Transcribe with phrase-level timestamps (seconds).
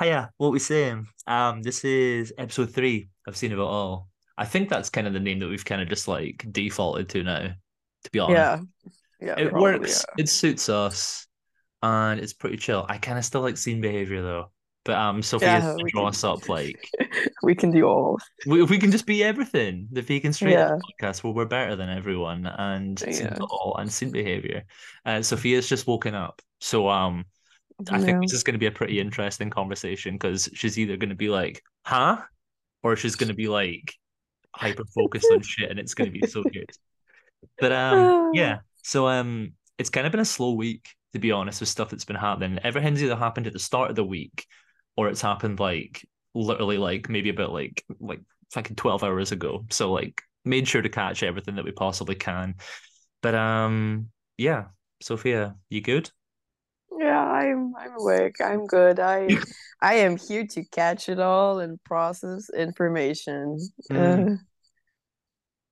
[0.00, 1.06] Hiya, what we saying?
[1.26, 4.08] Um, this is episode three of Scene of It All.
[4.36, 7.22] I think that's kind of the name that we've kind of just like defaulted to
[7.22, 7.48] now,
[8.04, 8.36] to be honest.
[9.20, 11.26] Yeah, yeah, It probably, works, it suits us,
[11.82, 12.84] and it's pretty chill.
[12.88, 14.50] I kind of still like scene behavior though.
[14.84, 16.76] But um, Sophia's Yeah, draw can- us up like
[17.42, 18.18] we can do all.
[18.46, 19.88] we, we can just be everything.
[19.90, 20.76] The vegan straight Yeah.
[21.00, 23.36] podcast where we're better than everyone and Yeah.
[23.40, 24.64] All and scene behavior.
[25.06, 27.24] Uh, Sophia's just woken up, so um.
[27.90, 31.10] I think this is going to be a pretty interesting conversation because she's either going
[31.10, 32.18] to be like, huh?
[32.82, 33.94] Or she's going to be like
[34.54, 36.70] hyper focused on shit and it's going to be so good.
[37.58, 41.60] But um yeah, so um it's kind of been a slow week to be honest
[41.60, 42.58] with stuff that's been happening.
[42.62, 44.46] Everything's either happened at the start of the week
[44.96, 48.20] or it's happened like literally like maybe about like like
[48.52, 49.66] fucking 12 hours ago.
[49.70, 52.54] So like made sure to catch everything that we possibly can.
[53.22, 54.08] But um
[54.38, 54.66] yeah,
[55.02, 56.10] Sophia, you good?
[56.98, 58.36] Yeah, I'm I'm awake.
[58.44, 59.00] I'm good.
[59.00, 59.28] I
[59.80, 63.58] I am here to catch it all and process information.
[63.90, 64.34] Mm.
[64.34, 64.36] Uh,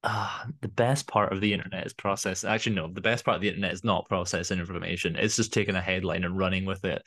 [0.07, 2.45] Ah, the best part of the internet is process.
[2.45, 5.17] Actually, no, the best part of the internet is not processing information.
[5.17, 7.03] It's just taking a headline and running with it.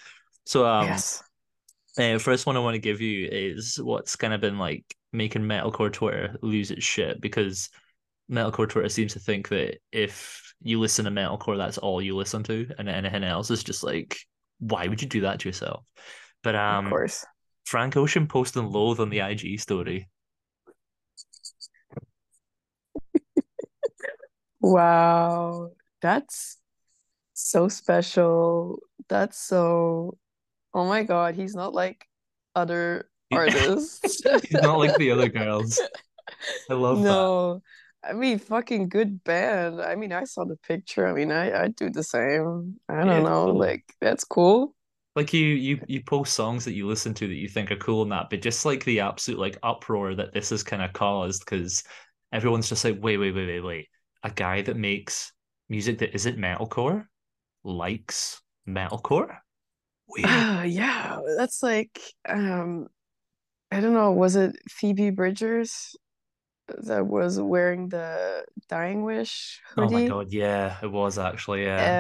[0.47, 1.21] So, um, yes.
[1.99, 5.43] uh, first one I want to give you is what's kind of been like making
[5.43, 7.69] metalcore Twitter lose its shit because
[8.31, 12.43] metalcore Twitter seems to think that if you listen to metalcore, that's all you listen
[12.43, 14.17] to, and anything else is just like,
[14.59, 15.83] why would you do that to yourself?
[16.43, 17.25] But um, Of course.
[17.65, 20.09] Frank Ocean posting Loathe on the IG story.
[24.59, 25.69] Wow.
[26.01, 26.57] That's
[27.33, 28.79] so special.
[29.07, 30.17] That's so
[30.73, 32.05] Oh my God, he's not like
[32.55, 34.21] other artists.
[34.23, 35.81] He's not like the other girls.
[36.69, 37.61] I love that.
[38.07, 39.81] I mean, fucking good band.
[39.81, 41.07] I mean, I saw the picture.
[41.07, 42.79] I mean, I I'd do the same.
[42.87, 43.57] I don't it's know, cool.
[43.57, 44.73] like that's cool.
[45.15, 48.03] Like you, you, you post songs that you listen to that you think are cool
[48.03, 51.43] and that, but just like the absolute like uproar that this has kind of caused
[51.43, 51.83] because
[52.31, 53.87] everyone's just like, wait, wait, wait, wait, wait.
[54.23, 55.33] A guy that makes
[55.69, 57.05] music that isn't metalcore
[57.63, 59.37] likes metalcore?
[60.07, 60.25] Weird.
[60.27, 61.99] Ah, yeah, that's like
[62.29, 62.87] um,
[63.71, 65.95] I don't know, was it Phoebe Bridgers
[66.67, 69.87] that was wearing the Dying Wish hoodie.
[69.87, 70.07] Oh my?
[70.09, 71.99] God, yeah, it was actually, yeah.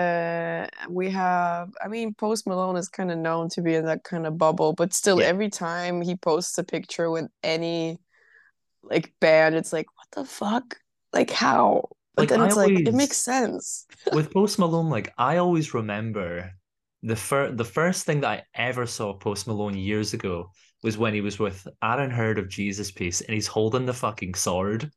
[0.67, 4.03] Uh, we have, I mean, Post Malone is kind of known to be in that
[4.03, 5.27] kind of bubble, but still, Yeah.
[5.27, 7.99] every time he posts a picture with any
[8.83, 10.77] like band, it's like, what the fuck?
[11.13, 11.89] Like, how?
[12.15, 13.85] But Like, then I it's like, it makes sense.
[14.11, 16.51] with Post Malone, like I always remember
[17.03, 20.51] the first the first thing that I ever saw Post Malone years ago
[20.87, 24.33] was when he was with Aaron Heard of Jesus Piece and he's holding the fucking
[24.35, 24.89] sword.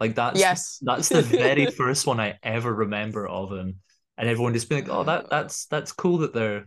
[0.00, 0.78] Like that's Yes.
[0.82, 3.76] that's the very first one I ever remember of him.
[4.18, 6.66] And everyone just being like, oh, that that's that's cool that they're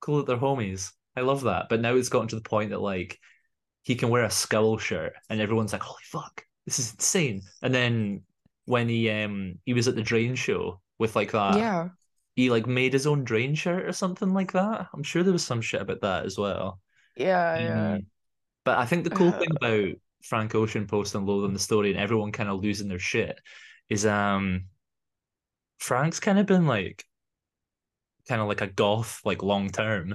[0.00, 0.90] cool that they're homies.
[1.16, 1.66] I love that.
[1.68, 3.18] But now it's gotten to the point that like
[3.82, 7.42] he can wear a skull shirt and everyone's like, holy fuck, this is insane.
[7.62, 8.22] And then
[8.64, 11.88] when he um he was at the drain show with like that Yeah.
[12.36, 14.88] he like made his own drain shirt or something like that.
[14.94, 16.80] I'm sure there was some shit about that as well.
[17.18, 17.96] Yeah, yeah.
[17.96, 18.06] Um,
[18.64, 21.90] but I think the cool Uh, thing about Frank Ocean posting Loathe on the story
[21.90, 23.40] and everyone kind of losing their shit
[23.90, 24.66] is um
[25.80, 27.04] Frank's kind of been like
[28.28, 30.14] kind of like a goth like long term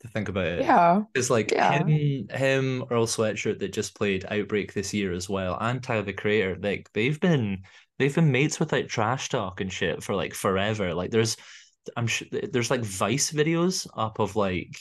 [0.00, 0.66] to think about it.
[0.66, 1.02] Yeah.
[1.14, 1.84] It's like Yeah.
[1.84, 6.12] him, him, Earl Sweatshirt that just played Outbreak this year as well, and Tyler the
[6.12, 6.58] Creator.
[6.62, 7.64] Like they've been
[7.98, 10.94] they've been mates with like trash talk and shit for like forever.
[10.94, 11.36] Like there's
[11.96, 14.76] I'm sure there's like Vice videos up of like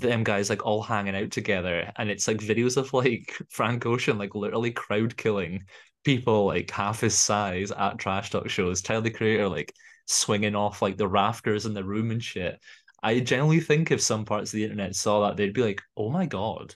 [0.00, 4.18] them guys like all hanging out together, and it's like videos of like Frank Ocean
[4.18, 5.64] like literally crowd killing
[6.04, 8.82] people like half his size at trash talk shows.
[8.82, 9.72] Tyler the Creator like
[10.06, 12.58] swinging off like the rafters in the room and shit.
[13.02, 16.10] I generally think if some parts of the internet saw that, they'd be like, "Oh
[16.10, 16.74] my god,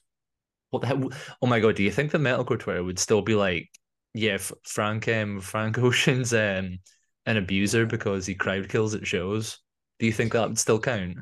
[0.71, 1.11] what the hell?
[1.43, 3.71] Oh my god, do you think the metalcore Twitter would still be like,
[4.15, 6.79] yeah, Frank um Frank Ocean's um
[7.27, 9.61] an abuser because he crowd kills at shows?
[9.99, 11.19] Do you think that would still count?"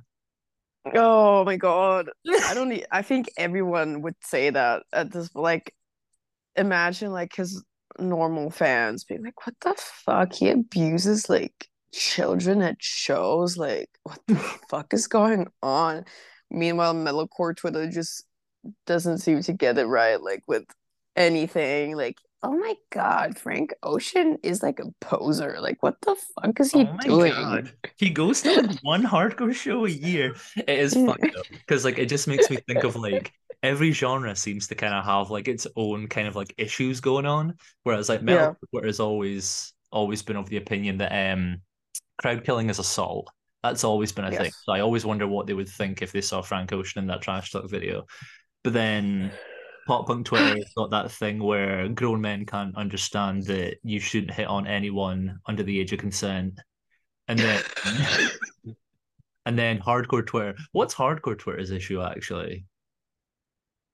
[0.94, 2.10] Oh my God.
[2.26, 5.74] I don't need, I think everyone would say that at this like
[6.56, 7.62] imagine like his
[7.98, 10.34] normal fans being like, what the fuck?
[10.34, 13.56] He abuses like children at shows.
[13.56, 14.36] Like, what the
[14.70, 16.04] fuck is going on?
[16.50, 18.24] Meanwhile, metalcore Twitter just
[18.86, 20.64] doesn't seem to get it right, like with
[21.16, 21.96] anything.
[21.96, 25.58] Like, oh my God, Frank Ocean is like a poser.
[25.60, 27.36] Like, what the fuck is he Oh my doing?
[27.38, 30.34] god, he goes to like one hardcore show a year.
[30.56, 33.32] It is fucked up because like it just makes me think of like
[33.62, 37.26] every genre seems to kind of have like its own kind of like issues going
[37.26, 37.54] on.
[37.84, 38.82] Whereas like metal Yeah.
[38.84, 41.58] has always always been of the opinion that um
[42.18, 43.30] crowd killing is assault.
[43.62, 44.38] That's always been a Yes.
[44.38, 44.52] thing.
[44.64, 47.22] So I always wonder what they would think if they saw Frank Ocean in that
[47.22, 48.06] trash talk video.
[48.64, 49.32] But then
[49.86, 54.32] pop punk Twitter has got that thing where grown men can't understand that you shouldn't
[54.32, 56.58] hit on anyone under the age of consent.
[57.28, 57.62] And then
[59.46, 60.54] and then hardcore Twitter.
[60.72, 62.66] What's hardcore Twitter's issue actually?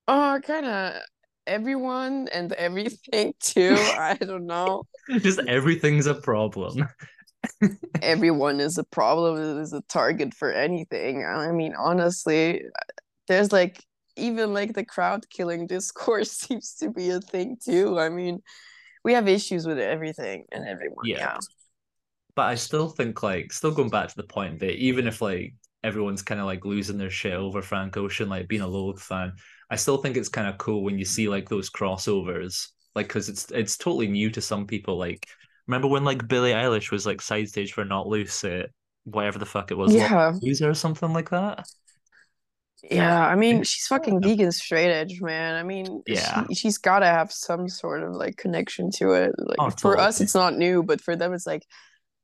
[0.08, 1.02] Oh, kind of
[1.46, 3.76] everyone and everything too.
[3.78, 4.84] I don't know.
[5.18, 6.88] Just everything's a problem.
[8.00, 11.24] Everyone is a problem, is a target for anything.
[11.24, 12.62] I mean, honestly,
[13.26, 13.82] there's like
[14.16, 17.98] even like the crowd killing discourse seems to be a thing too.
[17.98, 18.42] I mean,
[19.04, 21.06] we have issues with everything and everyone.
[21.06, 21.18] Yeah.
[21.18, 21.38] Yeah.
[22.34, 25.54] But I still think like still going back to the point that even if like
[25.84, 29.32] everyone's kind of like losing their shit over Frank Ocean, like being a Loathe fan,
[29.70, 33.28] I still think it's kind of cool when you see like those crossovers, like because
[33.28, 34.96] it's it's totally new to some people.
[34.98, 35.26] Like
[35.66, 38.70] remember when like Billie Eilish was like side stage for Knocked Loose at
[39.04, 40.32] whatever the fuck it was, Yeah.
[40.40, 41.66] Loser or something like that.
[42.90, 45.54] Yeah, I mean, she's fucking vegan straight edge, man.
[45.54, 46.44] I mean, Yeah.
[46.48, 49.32] she, she's got to have some sort of like connection to it.
[49.38, 51.64] Like Oh, for us, it's not new, but for them, it's like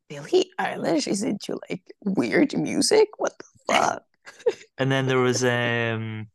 [0.09, 3.09] Billie Eilish is into like weird music.
[3.19, 4.03] What the fuck?
[4.79, 6.29] And then there was um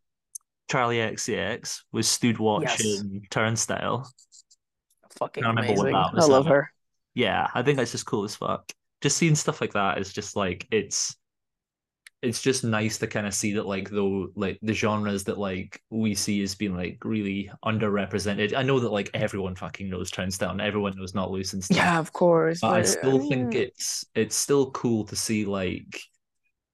[0.72, 4.10] Charli XCX was stood watching Turnstile.
[5.20, 6.20] Fucking I remember what amazing.
[6.22, 6.72] I love her.
[7.14, 8.72] yeah, I think that's just cool as fuck.
[9.02, 11.16] Just seeing stuff like that is just like it's
[12.24, 15.82] it's just nice to kind of see that like though like the genres that like
[15.90, 18.56] we see as being like really underrepresented.
[18.56, 21.78] I know that like everyone fucking knows Turnstile and everyone knows Knocked Loose and stuff.
[21.78, 22.62] Yeah, of course.
[22.62, 26.02] But I but, still uh, think mean, it's it's still cool to see like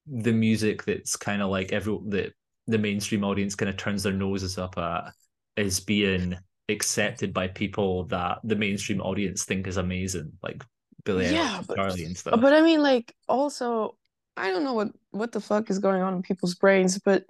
[0.05, 2.31] the music that's kind of like every the
[2.67, 5.11] the mainstream audience kind of turns their noses up at
[5.57, 6.37] is being
[6.69, 10.63] accepted by people that the mainstream audience think is amazing, like
[11.03, 12.39] Billie Yeah, Eilish, but- Charlie, and stuff.
[12.39, 13.97] But I mean, like, also,
[14.39, 17.25] I don't know what what the fuck is going on in people's brains, but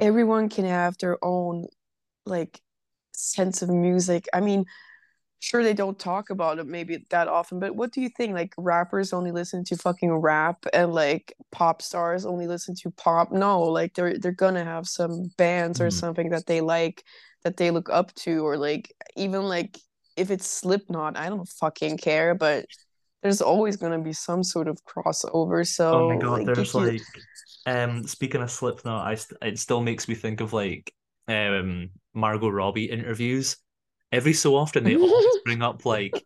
[0.00, 1.66] everyone can have their own
[2.26, 2.60] like
[3.14, 4.26] sense of music.
[4.34, 4.66] I mean,
[5.40, 8.34] sure they don't talk about it maybe that often, but what do you think?
[8.34, 13.32] Like rappers only listen to fucking rap and like pop stars only listen to pop?
[13.32, 15.92] No, like they're they're gonna have some bands or Mhm.
[15.92, 17.04] something that they like
[17.44, 19.78] that they look up to, or like even like
[20.16, 22.66] if it's Slipknot, I don't fucking care, but
[23.24, 25.66] there's always gonna be some sort of crossover.
[25.66, 27.02] So Oh my god, like, there's if you- like
[27.66, 30.92] um speaking of Slipknot, I st it still makes me think of like
[31.26, 33.56] um Margot Robbie interviews.
[34.12, 36.22] Every so often they always bring up like,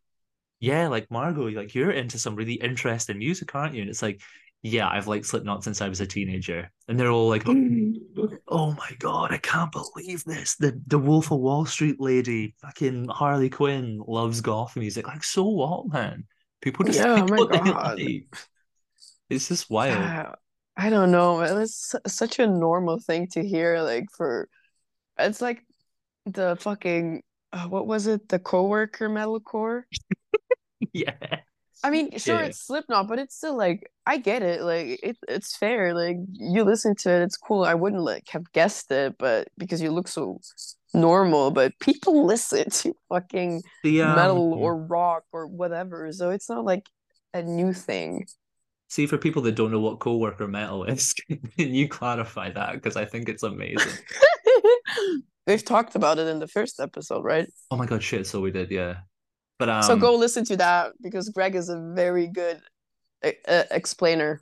[0.61, 3.83] yeah, like Margot, like you're into some really interesting music, aren't you?
[3.83, 4.21] And it's like,
[4.63, 6.71] yeah, I've liked Slipknot since I was a teenager.
[6.89, 7.45] And they're all like,
[8.49, 10.57] oh my god, I can't believe this.
[10.57, 15.07] The the Wolf of Wall Street lady, fucking Harley Quinn, loves goth music.
[15.07, 16.27] Like, so what, man?
[16.61, 18.01] People just Yeah, like my God.
[19.31, 19.99] It's just wild.
[19.99, 20.35] Ah,
[20.77, 21.41] I don't know.
[21.41, 23.81] It's such a normal thing to hear.
[23.83, 24.49] Like for,
[25.19, 25.65] it's like
[26.27, 27.23] the fucking
[27.53, 28.29] uh, what was it?
[28.29, 29.85] The coworker metalcore.
[30.93, 31.41] Yeah.
[31.85, 32.47] I mean, sure, Yeah.
[32.47, 34.63] it's Slipknot, but it's still like I get it.
[34.63, 35.95] Like it, it's fair.
[35.95, 37.65] Like you listen to it, it's cool.
[37.65, 40.41] I wouldn't like have guessed it, but because you look so
[40.95, 46.11] normal, but people listen to fucking The um, metal or rock or whatever.
[46.13, 46.87] So it's not like
[47.35, 48.27] a new thing.
[48.89, 52.73] see for people that don't know what coworker metal is, can you clarify that?
[52.75, 53.93] Because I think it's amazing.
[55.47, 57.49] We've talked about it in the first episode, right?
[57.71, 58.27] Oh my god, shit!
[58.27, 58.99] So we did, yeah.
[59.59, 62.61] But um, so go listen to that because Greg is a very good
[63.25, 64.41] uh, uh, explainer.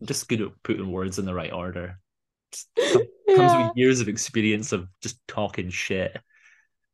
[0.00, 1.99] I'm just good at putting words in the right order.
[3.32, 3.56] Comes Yeah.
[3.56, 6.18] with years of experience of just talking shit.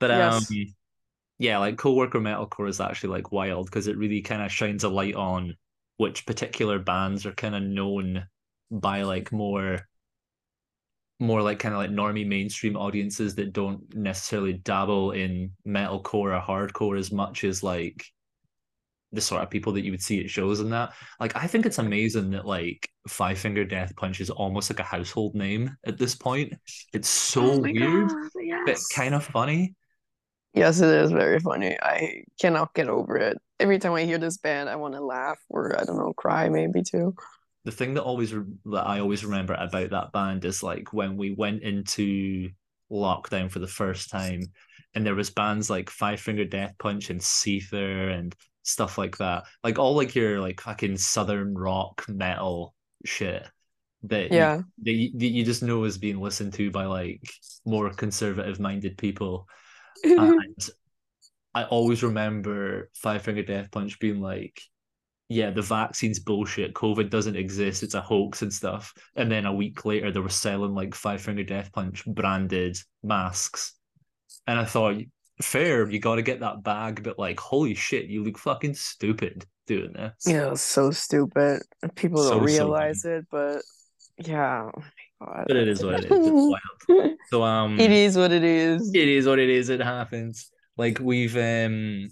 [0.00, 0.54] But um, Yes.
[1.38, 4.88] yeah, like coworker metalcore is actually like wild because it really kind of shines a
[4.88, 5.56] light on
[5.98, 8.26] which particular bands are kind of known
[8.70, 9.86] by like more
[11.18, 16.40] more like kind of like normie mainstream audiences that don't necessarily dabble in metalcore or
[16.40, 18.04] hardcore as much as like
[19.12, 20.92] the sort of people that you would see at shows and that.
[21.20, 24.84] Like I think it's amazing that like Five Finger Death Punch is almost like a
[24.84, 26.54] household name at this point.
[26.92, 28.30] It's so Oh weird, God,
[28.64, 29.74] but kind of funny.
[30.54, 31.76] Yes, it is very funny.
[31.80, 33.38] I cannot get over it.
[33.60, 36.48] Every time I hear this band, I want to laugh or I don't know, cry
[36.48, 37.14] maybe too.
[37.64, 41.16] the thing that always re- that I always remember about that band is like when
[41.16, 42.50] we went into
[42.92, 44.42] lockdown for the first time,
[44.94, 49.44] and there was bands like Five Finger Death Punch and Seether and stuff like that,
[49.64, 53.46] like all like your like fucking southern rock metal shit
[54.04, 54.60] that you- Yeah.
[54.82, 57.22] that you, that you just know is being listened to by like
[57.64, 59.48] more conservative minded people,
[60.04, 60.68] and
[61.54, 64.60] I always remember Five Finger Death Punch being like
[65.28, 66.72] yeah, the vaccine's bullshit.
[66.72, 67.82] COVID doesn't exist.
[67.82, 68.94] It's a hoax and stuff.
[69.16, 73.72] And then a week later, they were selling like Five Finger Death Punch branded masks.
[74.46, 75.02] And I thought,
[75.40, 79.44] fair, you got to get that bag, but like, holy shit, you look fucking stupid
[79.66, 80.12] doing this.
[80.26, 81.62] Yeah, so stupid.
[81.94, 83.62] People So, don't so realize it, but
[84.18, 84.70] yeah.
[84.74, 84.82] Oh
[85.24, 85.44] God.
[85.48, 86.26] But it is what it is.
[86.26, 87.12] It's wild.
[87.30, 88.90] So um, It is what it is.
[88.94, 89.68] it is what it is.
[89.68, 90.50] It happens.
[90.76, 92.08] Like we've um,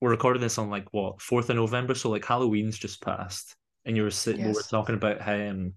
[0.00, 3.96] we're recording this on like what fourth of November, so like Halloween's just passed, and
[3.96, 5.74] you were sitting, we were talking about how um,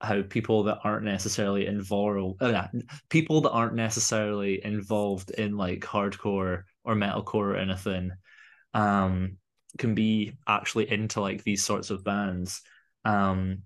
[0.00, 2.68] how people that aren't necessarily involved, uh, yeah,
[3.08, 8.12] people that aren't necessarily involved in like hardcore or metalcore or anything,
[8.74, 9.36] um,
[9.76, 12.62] can be actually into like these sorts of bands.
[13.04, 13.62] Um,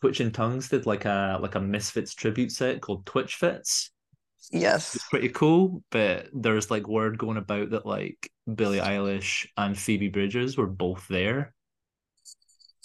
[0.00, 3.90] Twitching Tongues did like a like a Misfits tribute set called Twitch Fits.
[4.50, 4.94] Yes.
[4.94, 10.08] It's pretty cool, but there's like word going about that like Billie Eilish and Phoebe
[10.08, 11.54] Bridgers were both there.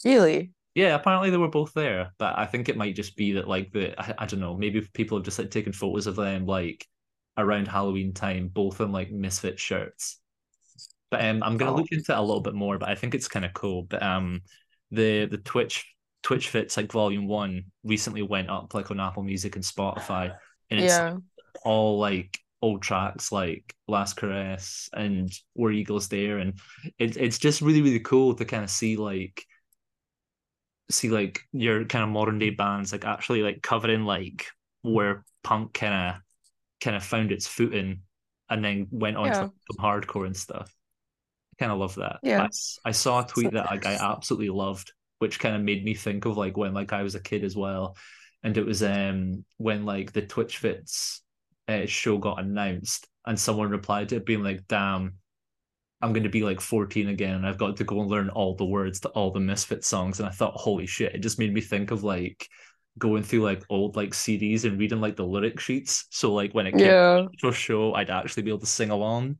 [0.04, 0.52] Really?
[0.76, 3.72] Yeah, apparently they were both there, but I think it might just be that like
[3.72, 6.88] the I, I don't know, maybe people have just like taken photos of them like
[7.38, 10.20] around Halloween time, both in like Misfit shirts.
[11.12, 11.76] But um, I'm gonna Oh.
[11.76, 13.84] look into it a little bit more, but I think it's kind of cool.
[13.84, 14.42] But um,
[14.92, 15.86] the the Twitch
[16.24, 20.36] Twitch Fits like Volume One recently went up like on Apple Music and Spotify,
[20.72, 21.18] and it's Yeah.
[21.64, 26.60] all like old tracks like Last Caress and Where Eagles Dare, and
[27.00, 29.46] it's it's just really really cool to kind of see like
[30.90, 34.48] see like your kind of modern day bands like actually like covering like
[34.82, 36.22] where punk kind of
[36.82, 38.02] kind of found its footing
[38.50, 39.34] and then went on Yeah.
[39.34, 40.74] to some hardcore and stuff.
[41.54, 42.20] I kind of love that.
[42.24, 42.48] Yeah.
[42.86, 46.26] I saw a tweet that like I absolutely loved, which kind of made me think
[46.26, 47.96] of like when like I was a kid as well,
[48.44, 51.22] and it was um when like the Twitch Fits
[51.68, 55.16] uh, show got announced, and someone replied to it being like, "Damn,
[56.04, 58.56] I'm going to be like 14 again, and I've got to go and learn all
[58.56, 61.16] the words to all the Misfit songs." And I thought, holy shit!
[61.16, 62.48] It just made me think of like
[63.00, 66.06] going through like old like CDs and reading like the lyric sheets.
[66.12, 67.26] So like when it came Yeah.
[67.40, 69.40] to a show, I'd actually be able to sing along.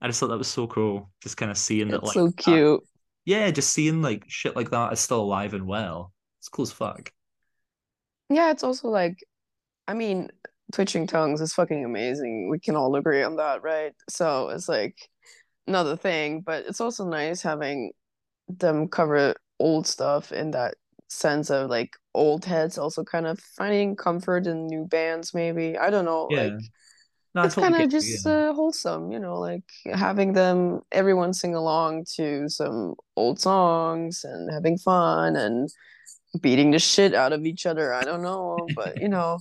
[0.00, 1.10] I just thought that was so cool.
[1.22, 2.80] Just kind of seeing that, like, so that- cute.
[3.24, 6.12] yeah, just seeing like shit like that is still alive and well.
[6.40, 7.12] It's cool as fuck.
[8.30, 9.16] Yeah, it's also like,
[9.86, 10.30] I mean,
[10.72, 12.48] Twitching Tongues is fucking amazing.
[12.50, 13.92] We can all agree on that, right?
[14.08, 14.96] So it's like
[15.66, 17.92] another thing, but it's also nice having
[18.48, 20.74] them cover old stuff in that
[21.08, 25.76] sense of like old heads also kind of finding comfort in new bands, maybe.
[25.78, 26.44] I don't know, Yeah.
[26.44, 26.52] like
[27.34, 28.50] No, it's kind of just yeah.
[28.50, 34.52] uh, wholesome, you know, like having them everyone sing along to some old songs and
[34.52, 35.68] having fun and
[36.40, 37.92] beating the shit out of each other.
[37.92, 39.38] I don't know, but you know.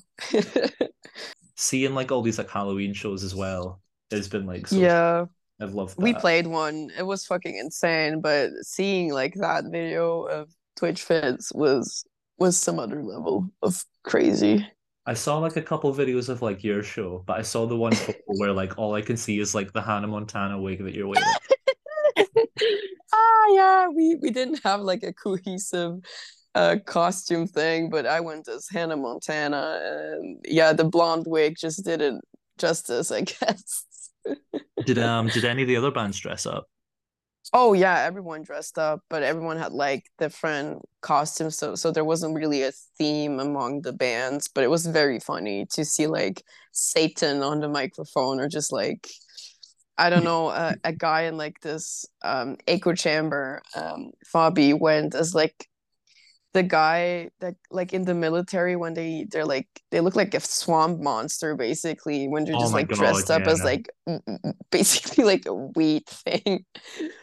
[1.56, 5.26] Seeing like all these like Halloween shows as well has been like so yeah,
[5.62, 6.90] I've loved we played one.
[6.98, 12.04] It was fucking insane, but seeing like that video of Twitch fits was
[12.38, 14.68] was some other level of crazy.
[15.06, 17.94] I saw like a couple videos of like your show, but I saw the one
[18.26, 21.24] where like all I can see is like the Hannah Montana wig that you're wearing.
[23.14, 26.00] ah yeah we we didn't have like a cohesive
[26.56, 31.84] uh costume thing but i went as hannah montana and yeah the blonde wig just
[31.84, 32.16] did it
[32.58, 33.86] justice i guess
[34.86, 36.68] Did um did any of the other bands dress up?
[37.54, 42.34] oh yeah everyone dressed up but everyone had like different costumes so so there wasn't
[42.34, 47.42] really a theme among the bands but it was very funny to see like satan
[47.42, 49.08] on the microphone or just like
[49.98, 53.62] I don't know, a, a guy in like this um echo chamber.
[53.76, 55.68] Um Fabi went as like
[56.54, 60.40] the guy that like in the military when they they're like they look like a
[60.42, 63.66] swamp monster basically when they're Oh just my like God, dressed up as yeah.
[63.66, 66.66] like m- m- basically like a wheat thing.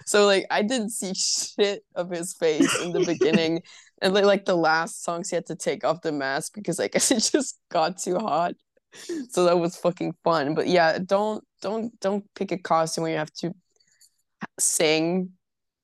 [0.06, 3.62] So like I didn't see shit of his face in the beginning.
[4.00, 6.87] And like, like the last songs he had to take off the mask because I
[6.87, 8.54] guess it just got too hot.
[9.30, 10.54] So that was fucking fun.
[10.54, 13.54] But yeah, don't don't don't pick a costume where you have to
[14.58, 15.32] sing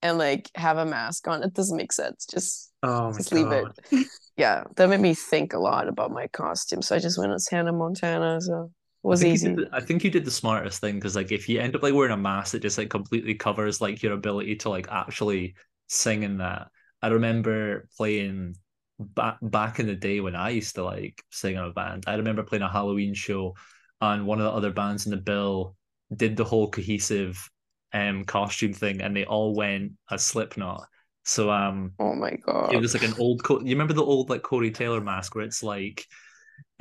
[0.04, 1.42] and like have a mask on.
[1.42, 2.26] It doesn't make sense.
[2.26, 3.66] Just Oh just leave it.
[4.36, 6.82] Yeah, that made me think a lot about my costume.
[6.82, 8.40] So I just went as Hannah Montana.
[8.40, 9.54] So it was I easy.
[9.54, 11.94] The, I think you did the smartest thing because like if you end up like
[11.94, 15.54] wearing a mask that just like completely covers like your ability to like actually
[15.86, 16.66] sing in that.
[17.00, 18.56] I remember playing
[18.98, 22.04] back back in the day when I used to like sing in a band.
[22.08, 23.54] I remember playing a Halloween show
[24.00, 25.76] and one of the other bands in the bill
[26.16, 27.48] did the whole cohesive
[27.94, 30.84] um costume thing and they all went as Slipknot.
[31.24, 32.74] So um Oh my god.
[32.74, 35.44] it was like an old co- you remember the old like Corey Taylor mask where
[35.44, 36.06] it's like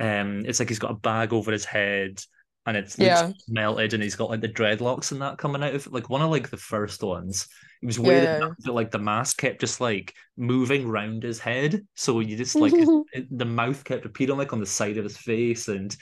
[0.00, 2.20] um it's like he's got a bag over his head
[2.66, 3.32] and it's Yeah.
[3.48, 5.92] melted, and he's got like the dreadlocks and that coming out of it.
[5.92, 7.46] Like one of like the first ones,
[7.82, 8.38] he was wearing Yeah.
[8.38, 12.60] that, but like the mask kept just like moving round his head, so you just
[12.60, 12.72] like
[13.30, 15.94] the mouth kept appearing like on the side of his face, and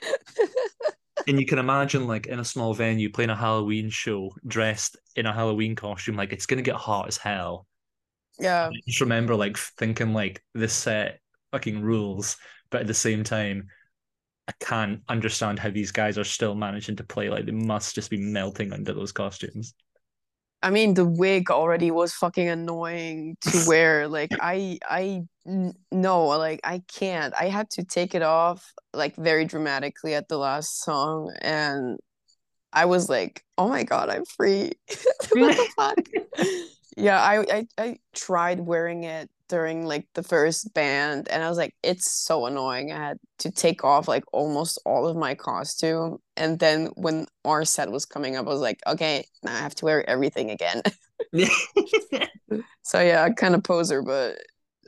[1.26, 5.26] and you can imagine like in a small venue playing a Halloween show dressed in
[5.26, 7.66] a Halloween costume, like it's gonna get hot as hell.
[8.38, 8.68] Yeah.
[8.68, 11.20] I just remember like thinking like this set
[11.52, 12.36] fucking rules,
[12.70, 13.68] but at the same time,
[14.48, 17.28] I can't understand how these guys are still managing to play.
[17.28, 19.74] Like they must just be melting under those costumes.
[20.62, 24.08] I mean, the wig already was fucking annoying to wear.
[24.08, 25.22] Like, I, I,
[25.92, 27.34] no, like, I can't.
[27.38, 31.34] I had to take it off, like, very dramatically at the last song.
[31.40, 31.98] And
[32.72, 34.72] I was like, oh my God, I'm free.
[35.32, 36.46] What the fuck?
[36.96, 41.28] Yeah, I, I, I tried wearing it during, like, the first band.
[41.30, 42.92] And I was like, it's so annoying.
[42.92, 46.18] I had to take off, like, almost all of my costume.
[46.36, 49.74] And then when our set was coming up, I was like, okay, now I have
[49.76, 50.82] to wear everything again.
[52.82, 54.38] So yeah, kind of poser, but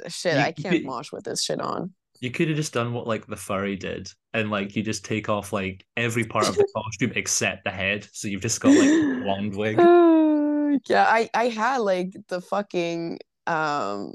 [0.09, 1.93] shit, You- I can't mosh with this shit on.
[2.21, 5.29] You could have just done what like the furry did, and like you just take
[5.29, 8.89] off like every part of the costume except the head, so you've just got like
[8.89, 9.81] a blonde wig.
[9.81, 13.19] Uh, yeah, I I had like the fucking
[13.49, 14.15] um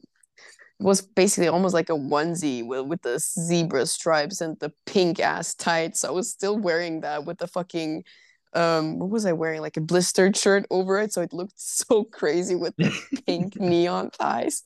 [0.80, 5.54] was basically almost like a onesie with with the zebra stripes and the pink ass
[5.54, 6.06] tights.
[6.06, 8.06] I was still wearing that with the fucking
[8.54, 9.60] um what was I wearing?
[9.60, 14.12] Like a blistered shirt over it, so it looked so crazy with the pink neon
[14.12, 14.64] thighs.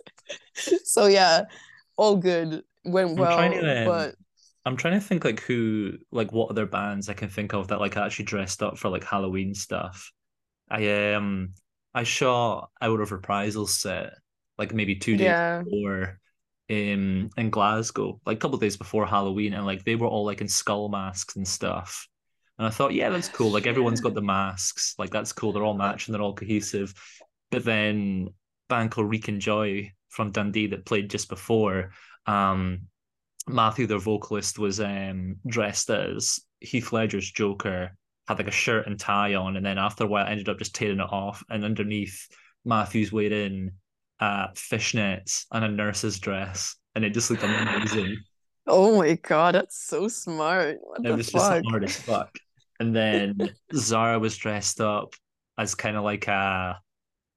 [0.84, 1.44] So yeah,
[1.98, 2.64] all good.
[2.84, 4.16] Went I'm well, trying to, um, but
[4.66, 7.80] I'm trying to think like who, like what other bands I can think of that
[7.80, 10.12] like actually dressed up for like Halloween stuff.
[10.70, 11.54] I um
[11.94, 14.14] I saw Out of Reprisals set
[14.58, 15.64] like maybe two days yeah.
[15.64, 16.20] before
[16.70, 20.26] um in Glasgow, like a couple of days before Halloween, and like they were all
[20.26, 22.08] like in skull masks and stuff.
[22.58, 23.50] And I thought, yeah, that's cool.
[23.50, 25.52] Like everyone's got the masks, like that's cool.
[25.54, 26.94] They're all matching, they're all cohesive.
[27.50, 28.30] But then
[28.70, 31.92] band called Reek and Joy from Dundee that played just before,
[32.28, 32.82] um,
[33.48, 39.00] Matthew, their vocalist, was um dressed as Heath Ledger's Joker, had like a shirt and
[39.00, 42.28] tie on, and then after a while ended up just tearing it off, and underneath
[42.66, 43.72] Matthew's wearing
[44.20, 48.18] uh fishnets and a nurse's dress, and it just looked amazing.
[48.68, 50.78] Oh my god, that's so smart.
[50.82, 51.64] What It was just fuck?
[51.64, 52.36] hard as fuck.
[52.80, 55.14] And then Zara was dressed up
[55.58, 56.80] as kind of like a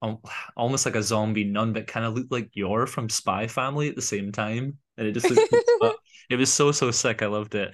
[0.04, 0.22] al-
[0.56, 3.96] almost like a zombie nun, but kind of looked like Yor from Spy Family at
[3.96, 4.78] the same time.
[4.96, 5.98] And it just looked,
[6.30, 7.22] it was so so sick.
[7.22, 7.72] I loved it.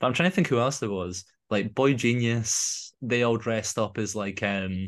[0.00, 1.24] But I'm trying to think who else there was.
[1.50, 4.86] Like boygenius, they all dressed up as like um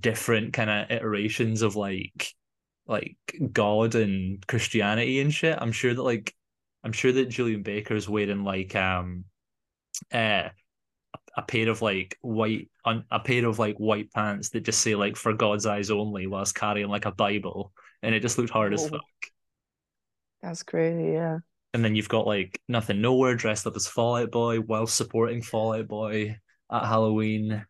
[0.00, 2.32] different kind of iterations of like
[2.86, 3.16] like
[3.52, 5.58] God and Christianity and shit.
[5.60, 6.34] I'm sure that like
[6.82, 9.24] I'm sure that Julien Baker's wearing like um
[10.12, 10.48] uh
[11.36, 14.94] a pair of like white un, a pair of like white pants that just say
[14.94, 18.74] like for God's eyes only whilst carrying like a Bible and it just looked hard
[18.74, 18.88] as Oh.
[18.88, 19.00] fuck.
[20.42, 21.38] That's crazy, yeah.
[21.74, 25.42] And then you've got like nothing nowhere dressed up as Fall Out Boy while supporting
[25.42, 26.36] Fall Out Boy
[26.72, 27.64] at Halloween.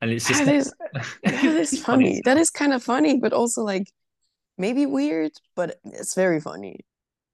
[0.00, 0.72] And it's just That is
[1.24, 2.20] that is funny.
[2.24, 3.90] That is kind of funny, but also like
[4.56, 6.80] maybe weird, but it's very funny.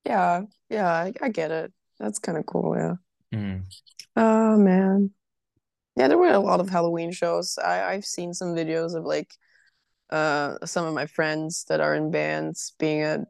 [0.07, 1.73] Yeah, yeah, I, I get it.
[1.99, 2.95] That's kind of cool, yeah.
[3.35, 3.65] Mm.
[4.17, 5.11] Oh man.
[5.97, 7.57] Yeah, there were a lot of Halloween shows.
[7.59, 9.31] I, I've seen some videos of like
[10.11, 13.21] uh some of my friends that are in bands being at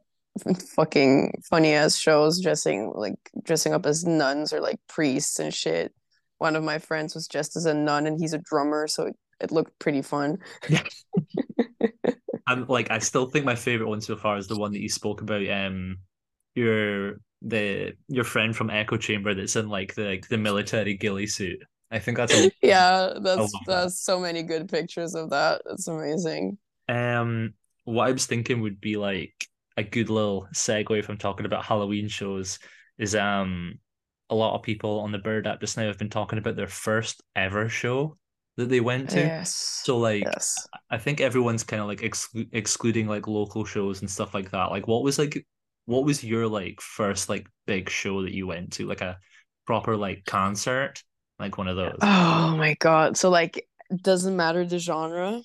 [0.75, 5.93] fucking funny ass shows dressing like dressing up as nuns or like priests and shit.
[6.39, 9.17] One of my friends was dressed as a nun and he's a drummer, so it,
[9.41, 10.39] it looked pretty fun.
[12.47, 14.89] I'm like I still think my favorite one so far is the one that you
[14.89, 15.49] spoke about.
[15.49, 15.99] Um,
[16.55, 21.27] your the your friend from Echo Chamber that's in like the like the military ghillie
[21.27, 21.63] suit.
[21.95, 23.67] I think that's a, Yeah, that's love that.
[23.67, 25.63] that's so many good pictures of that.
[25.71, 26.59] It's amazing.
[26.89, 27.55] um.
[27.87, 32.09] What I was thinking would be like a good little segue from talking about Halloween
[32.09, 32.59] shows
[32.99, 33.79] is um
[34.31, 36.67] a lot of people on the Bird app just now have been talking about their
[36.69, 38.17] first ever show
[38.57, 39.21] that they went to.
[39.21, 39.83] Yes.
[39.85, 40.67] So like Yes.
[40.91, 44.71] I think everyone's kind of like exclu- excluding like local shows and stuff like that.
[44.71, 45.47] Like, what was like,
[45.87, 49.19] what was your like first like big show that you went to, like a
[49.67, 51.03] proper like concert,
[51.39, 51.99] like one of those?
[52.03, 53.17] Oh my God.
[53.17, 53.69] So like
[54.03, 55.43] doesn't matter the genre.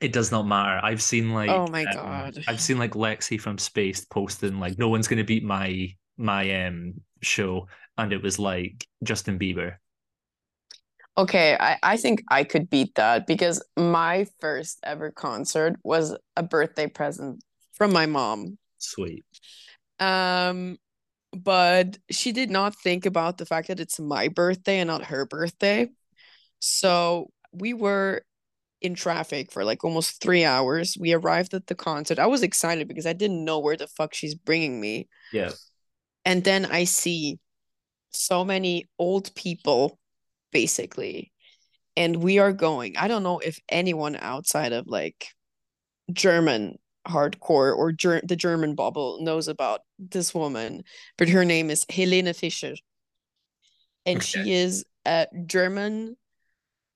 [0.00, 0.80] It does not matter.
[0.82, 2.44] I've seen like, Oh my um, God.
[2.46, 6.94] I've seen like Lexi from Space posting like, no one's gonna beat my my um
[7.22, 7.66] show,
[7.98, 9.76] and it was like Justin Bieber.
[11.18, 16.42] Okay, I, I think I could beat that because my first ever concert was a
[16.42, 18.58] birthday present from my mom.
[18.78, 19.24] Sweet.
[19.98, 20.78] Um,
[21.32, 25.26] but she did not think about the fact that it's my birthday and not her
[25.26, 25.88] birthday.
[26.58, 28.22] So we were
[28.80, 30.96] in traffic for like almost three hours.
[30.98, 32.18] We arrived at the concert.
[32.18, 35.08] I was excited because I didn't know where the fuck she's bringing me.
[35.32, 35.50] Yeah.
[36.24, 37.38] And then I see
[38.10, 39.98] so many old people,
[40.52, 41.32] basically.
[41.96, 42.96] And we are going.
[42.96, 45.28] I don't know if anyone outside of like
[46.12, 50.84] German hardcore or ger- the German bubble knows about this woman,
[51.16, 52.74] but her name is Helene Fischer.
[54.06, 54.24] And okay.
[54.24, 56.16] she is a German,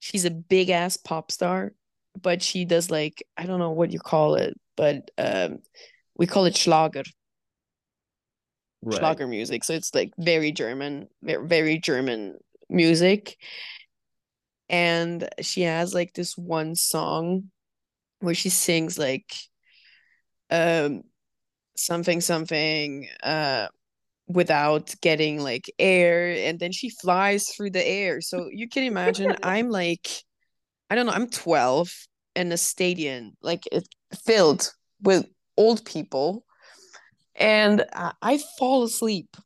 [0.01, 1.73] she's a big ass pop star,
[2.21, 5.59] but she does like, I don't know what you call it, but um,
[6.17, 7.03] we call it Schlager.
[8.83, 8.99] Right.
[8.99, 9.64] Schlager music.
[9.64, 12.37] So it's like very German, very German
[12.69, 13.37] music.
[14.69, 17.51] And she has like this one song
[18.21, 19.35] where she sings like
[20.51, 21.03] um
[21.77, 23.67] something something uh
[24.27, 28.21] without getting like air and then she flies through the air.
[28.21, 30.09] So you can imagine i'm like
[30.91, 31.91] i don't know i'm 12
[32.37, 33.87] in a stadium like it
[34.25, 35.27] filled with
[35.57, 36.45] old people
[37.37, 39.37] and I, I fall asleep.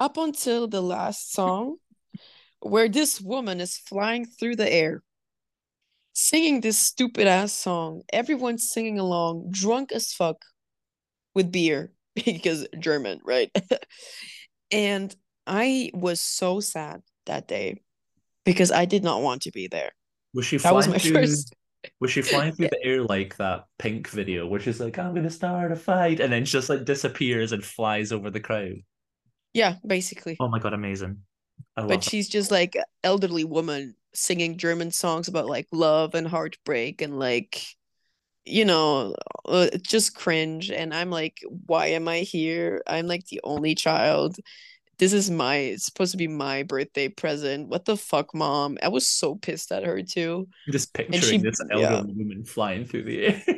[0.00, 1.78] Up until the last song
[2.60, 5.02] where this woman is flying through the air
[6.18, 8.02] singing this stupid ass song.
[8.12, 10.44] Everyone's singing along, drunk as fuck
[11.34, 13.50] with beer because German, right?
[14.70, 15.14] and
[15.46, 17.82] I was so sad that day
[18.44, 19.92] because I did not want to be there.
[20.34, 21.54] Was she that was my through, first
[22.00, 25.30] was she flying through the air like that pink video, which is like, I'm gonna
[25.30, 28.82] start a fight, and then she just like disappears and flies over the crowd?
[29.54, 30.36] Yeah, basically.
[30.40, 31.18] Oh my god, amazing.
[31.76, 32.04] but that.
[32.04, 37.64] she's just like elderly woman singing German songs about like love and heartbreak and like
[38.44, 39.14] you know
[39.46, 40.70] uh, just cringe.
[40.70, 42.82] And I'm like why am I here?
[42.86, 44.36] I'm like the only child.
[44.98, 47.68] This is my it's supposed to be my birthday present.
[47.68, 48.78] What the fuck mom?
[48.82, 50.48] I was so pissed at her too.
[50.70, 52.02] Just picturing she, this elderly yeah.
[52.16, 53.42] woman flying through the air.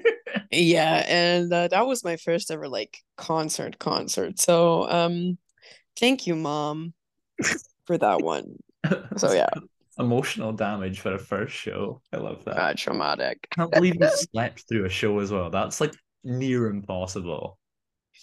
[0.53, 4.41] Yeah and uh, that was my first ever like concert concert.
[4.41, 5.39] So um
[5.97, 6.93] thank you mom
[7.87, 8.57] for that one.
[9.17, 9.47] So yeah
[10.01, 12.01] emotional damage for a first show.
[12.13, 12.57] I love that.
[12.57, 13.47] Uh, traumatic.
[13.53, 15.51] I can't believe you slept through a show as well.
[15.51, 17.59] That's like near impossible.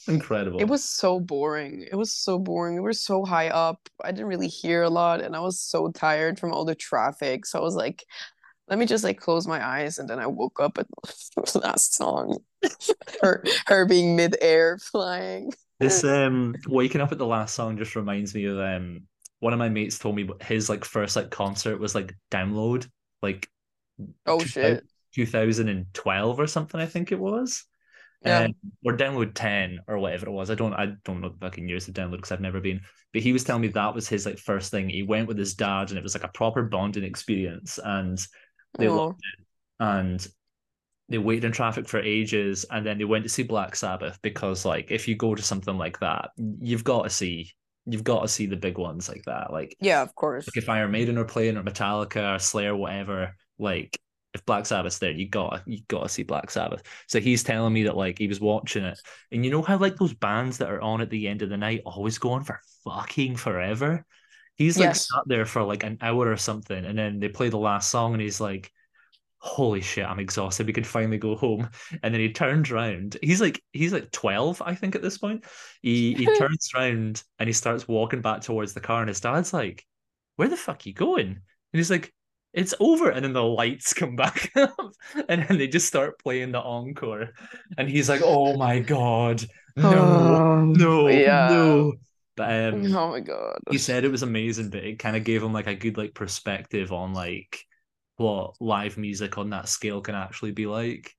[0.07, 0.59] Incredible.
[0.59, 1.85] It was so boring.
[1.89, 2.75] It was so boring.
[2.75, 3.89] We were so high up.
[4.03, 7.45] I didn't really hear a lot and I was so tired from all the traffic.
[7.45, 8.05] So I was like,
[8.67, 10.87] let me just like close my eyes and then I woke up at
[11.35, 12.37] the last song.
[13.21, 15.51] her her being mid-air flying.
[15.79, 19.03] This um waking up at the last song just reminds me of um
[19.39, 22.87] one of my mates told me his like first like concert was like download
[23.21, 23.47] like
[24.25, 24.83] oh shit.
[25.13, 27.65] 2012 or something i think it was.
[28.25, 28.45] Yeah.
[28.45, 30.49] Um, or download 10 or whatever it was.
[30.49, 32.81] I don't i don't know the fucking years of download because i've never been.
[33.13, 34.89] But he was telling me that was his like first thing.
[34.89, 38.19] He went with his dad and it was like a proper bonding experience and
[38.77, 38.95] they oh.
[38.95, 39.45] loved it.
[39.79, 40.27] And
[41.09, 44.65] they waited in traffic for ages and then they went to see black sabbath because
[44.65, 47.51] like if you go to something like that you've got to see
[47.87, 49.51] you've got to see the big ones like that.
[49.51, 50.47] Like yeah, of course.
[50.47, 53.99] Like if Iron Maiden are playing or Metallica or Slayer, whatever, like
[54.33, 56.83] if Black Sabbath's there, you got you got to see Black Sabbath.
[57.07, 58.99] So he's telling me that like he was watching it,
[59.31, 61.57] and you know how like those bands that are on at the end of the
[61.57, 64.05] night always go on for fucking forever.
[64.55, 65.07] He's like yes.
[65.07, 68.13] sat there for like an hour or something, and then they play the last song,
[68.13, 68.71] and he's like,
[69.39, 70.67] holy shit, I'm exhausted.
[70.67, 71.69] We can finally go home.
[72.03, 73.17] And then he turns around.
[73.21, 75.45] He's like, he's like 12, I think, at this point.
[75.81, 79.01] He he turns around and he starts walking back towards the car.
[79.01, 79.85] And his dad's like,
[80.35, 81.27] Where the fuck are you going?
[81.27, 81.39] And
[81.73, 82.13] he's like,
[82.53, 83.09] It's over.
[83.09, 84.91] And then the lights come back up.
[85.29, 87.29] and then they just start playing the encore.
[87.77, 89.43] And he's like, Oh my god.
[89.75, 91.49] No, um, no, yeah.
[91.49, 91.93] no.
[92.35, 93.57] But um, oh my god.
[93.71, 96.13] He said it was amazing, but it kind of gave him like a good like
[96.13, 97.65] perspective on like
[98.17, 101.15] what live music on that scale can actually be like.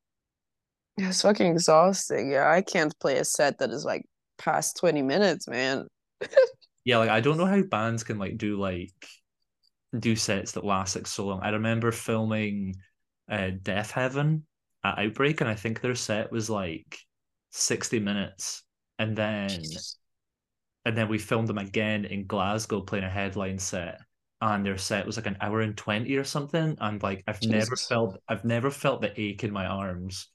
[0.96, 2.32] Yeah, it's fucking exhausting.
[2.32, 4.04] Yeah, I can't play a set that is like
[4.36, 5.86] past 20 minutes, man.
[6.84, 8.92] yeah, like I don't know how bands can like do like
[9.98, 11.40] do sets that last like so long.
[11.42, 12.74] I remember filming
[13.30, 14.44] uh Death Heaven
[14.84, 16.98] at Outbreak, and I think their set was like
[17.50, 18.64] 60 minutes.
[18.98, 19.60] And then
[20.84, 24.00] and then we filmed them again in Glasgow playing a headline set
[24.40, 27.52] and their set was like an hour and 20 or something and like i've Jesus.
[27.52, 30.28] never felt i've never felt the ache in my arms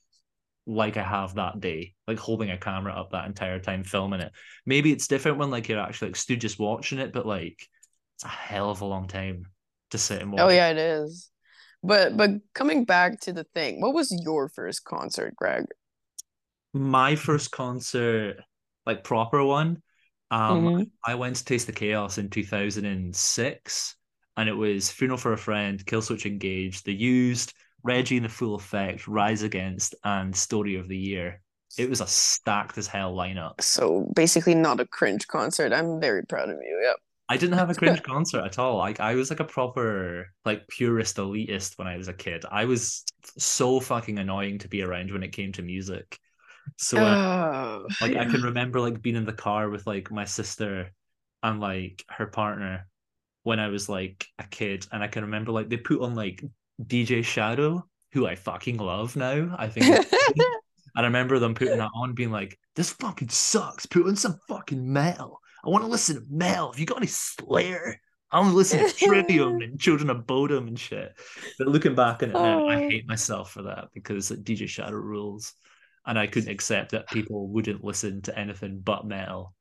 [0.66, 4.32] like i have that day like holding a camera up that entire time filming it.
[4.66, 7.68] Maybe it's different when like you're actually like stood just watching it but like
[8.16, 9.46] it's a hell of a long time
[9.92, 10.42] to sit and oh, watch.
[10.42, 11.30] oh yeah it is.
[11.82, 15.66] But but coming back to the thing what was your first concert greg?
[16.74, 18.38] My first concert
[18.86, 19.82] like proper one
[20.34, 20.92] Um, Mhm.
[21.06, 23.96] I went to Taste the Chaos in 2006,
[24.38, 28.56] and it was Funeral for a Friend, Killswitch Engage, The Used, Reggie and the Full
[28.56, 31.42] Effect, Rise Against, and Story of the Year.
[31.78, 33.62] It was a stacked as hell lineup.
[33.62, 35.74] So basically not a cringe concert.
[35.74, 36.80] I'm very proud of you.
[36.84, 36.96] Yep.
[37.30, 38.78] I didn't have a cringe concert at all.
[38.78, 42.44] Like I was like a proper like purist elitist when I was a kid.
[42.50, 43.04] I was
[43.38, 46.20] so fucking annoying to be around when it came to music.
[46.78, 50.26] So uh, Oh, like I can remember like being in the car with like my
[50.26, 50.92] sister
[51.44, 52.88] and like her partner
[53.44, 56.44] when I was like a kid, and I can remember like they put on like
[56.84, 59.56] DJ Shadow, who I fucking love now.
[59.58, 59.86] I think
[60.36, 60.46] and
[60.96, 63.86] I remember them putting that on, being like, "This fucking sucks.
[63.86, 65.40] Put on some fucking metal.
[65.66, 66.72] I want to listen to metal.
[66.72, 68.00] If you got any Slayer,
[68.32, 71.14] I want to listen to Trivium and Children of Bodom and shit."
[71.58, 72.88] But looking back on it now, I Oh.
[72.90, 75.54] hate myself for that because like, DJ Shadow rules,
[76.06, 79.54] and I couldn't accept that people wouldn't listen to anything but metal.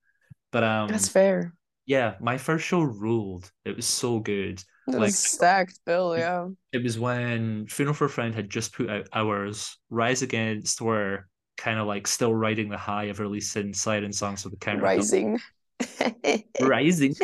[0.50, 1.54] But um, That's fair.
[1.86, 3.50] yeah, my first show ruled.
[3.64, 4.62] It was so good.
[4.86, 6.48] That Like was stacked bill, yeah.
[6.72, 9.78] it was when Funeral for a Friend had just put out Hours.
[9.90, 14.48] Rise Against were kind of like still riding the high of releasing Siren songs for
[14.48, 14.82] the counter.
[14.82, 15.38] Rising.
[16.60, 17.14] Rising.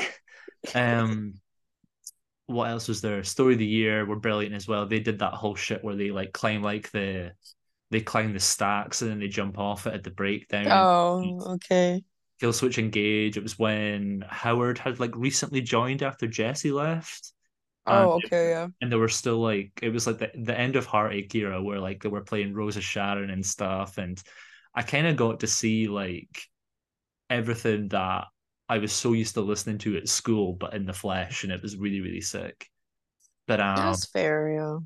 [0.74, 1.35] Um,
[2.46, 3.22] what else was there?
[3.24, 4.87] Story of the Year were brilliant as well.
[4.87, 7.33] They did that whole shit where they like climb like the
[7.90, 10.66] they climb the stacks and then they jump off it at the breakdown.
[10.70, 12.03] Oh, okay.
[12.42, 13.37] Killswitch Engage.
[13.37, 17.33] It was when Howard had like recently joined after Jesse left.
[17.87, 18.68] Oh, And- okay, yeah.
[18.81, 21.81] and they were still like it was like the, the end of Heartache era where
[21.81, 24.22] like they were playing Rose of Sharon and stuff and
[24.74, 26.42] I kind of got to see like
[27.31, 28.24] everything that
[28.68, 31.62] I was so used to listening to at school but in the flesh and it
[31.62, 32.68] was really really sick
[33.46, 34.79] but um That's fair, yeah.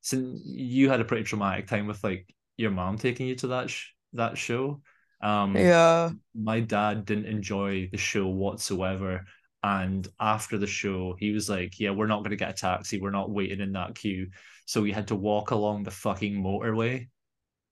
[0.00, 2.26] so you had a pretty traumatic time with like
[2.60, 4.82] your mom taking you to that sh- that show
[5.22, 6.10] um Yeah.
[6.34, 9.24] my dad didn't enjoy the show whatsoever.
[9.62, 12.98] And after the show, he was like, Yeah, we're not going to get a taxi.
[13.00, 14.30] We're not waiting in that queue.
[14.64, 17.08] So we had to walk along the fucking motorway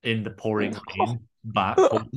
[0.03, 2.11] in the pouring rain back home.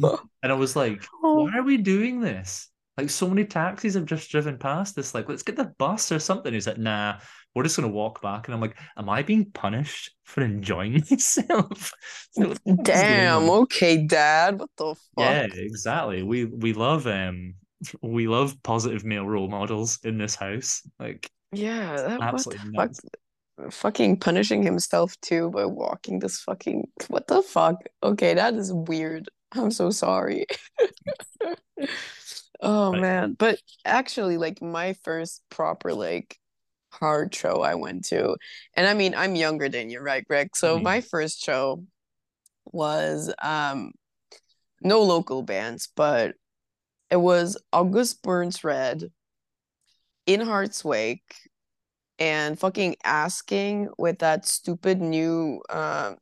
[0.44, 2.68] And I was like, Why are we doing this?
[2.98, 5.16] Like, so many taxis have just driven past this.
[5.16, 6.54] Like, let's get the bus or something.
[6.54, 7.20] He's like, Nah,
[7.56, 8.48] we're just going to walk back.
[8.48, 11.94] And I'm like, Am I being punished for enjoying myself?
[12.34, 14.58] So what the fuck is going Damn, okay, Dad.
[14.60, 15.02] What the fuck?
[15.18, 16.24] Yeah, exactly.
[16.24, 17.56] We we love um
[18.02, 20.82] we love positive male role models in this house.
[20.98, 22.92] Like Yeah, that, absolutely fuck?
[23.70, 27.76] Fucking punishing himself too by walking this fucking what the fuck?
[28.02, 29.30] Okay, that is weird.
[29.52, 30.46] I'm so sorry.
[32.62, 36.38] Oh man, but actually like my first proper like
[36.92, 38.36] hard show I went to,
[38.76, 40.56] and I mean I'm younger than you, right, Greg?
[40.56, 40.84] So Mhm.
[40.84, 41.84] my first show
[42.66, 43.94] was um
[44.82, 46.36] no local bands, but
[47.10, 49.12] it was August Burns Red,
[50.26, 51.36] In Heart's Wake,
[52.20, 56.18] and fucking asking with that stupid new um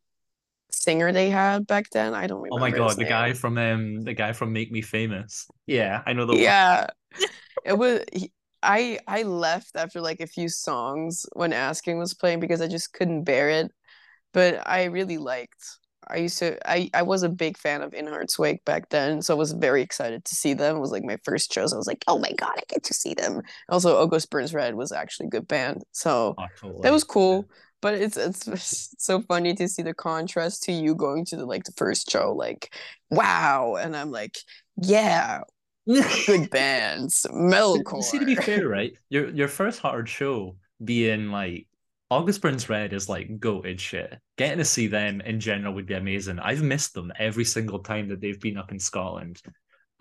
[0.71, 2.13] singer they had back then.
[2.13, 2.55] I don't remember.
[2.55, 3.09] Oh my god, the name.
[3.09, 5.47] guy from um the guy from Make Me Famous.
[5.67, 6.35] Yeah, I know the.
[6.37, 6.87] Yeah,
[7.65, 8.03] it was.
[8.11, 8.31] he-
[8.63, 12.93] I I left after like a few songs when Asking was playing because I just
[12.93, 13.71] couldn't bear it.
[14.33, 15.63] But I really liked.
[16.07, 16.57] I used to.
[16.69, 19.51] I I was a big fan of In Heart's Wake back then, so I was
[19.53, 20.77] very excited to see them.
[20.77, 21.73] It was like my first shows.
[21.73, 23.41] I was like, oh my god, I get to see them.
[23.69, 26.83] Also, August Burns Red was actually a good band, so Oh, totally.
[26.83, 27.49] that was cool.
[27.81, 31.63] But it's it's so funny to see the contrast to you going to the like
[31.65, 32.73] the first show, like
[33.11, 34.37] wow, and I'm like,
[34.77, 35.41] yeah,
[35.89, 38.03] good bands, metalcore.
[38.03, 38.93] See, to be fair, right?
[39.09, 41.67] Your your first hard show being like
[42.11, 44.17] August Burns Red is like goated shit.
[44.37, 46.39] Getting to see them in general would be amazing.
[46.39, 49.41] I've missed them every single time that they've been up in Scotland.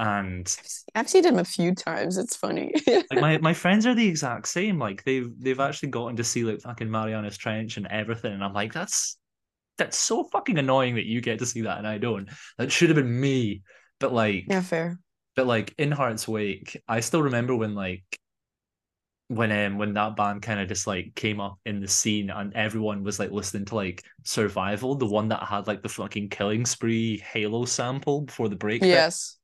[0.00, 0.56] And
[0.94, 2.18] I've seen them a few times.
[2.18, 2.72] It's funny.
[2.86, 4.78] like my, my friends are the exact same.
[4.78, 8.32] Like they've they've actually gotten to see like fucking Mariana's Trench and everything.
[8.32, 9.18] And I'm like, that's
[9.76, 12.28] that's so fucking annoying that you get to see that and I don't.
[12.58, 13.62] That should have been me.
[13.98, 14.98] But like yeah, fair.
[15.38, 18.02] But like in Heart's Wake, I still remember when like
[19.28, 22.52] when um when that band kind of just like came up in the scene and
[22.54, 26.66] everyone was like listening to like Survival, the one that had like the fucking Killing
[26.66, 28.82] Spree Halo sample before the break.
[28.82, 29.36] Yes.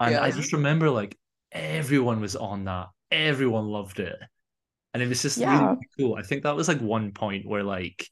[0.00, 1.18] And I just remember like
[1.52, 2.88] everyone was on that.
[3.10, 4.16] Everyone loved it.
[4.94, 5.66] And it was just really, Yeah.
[5.66, 6.14] really cool.
[6.14, 8.08] I think that was like one point where like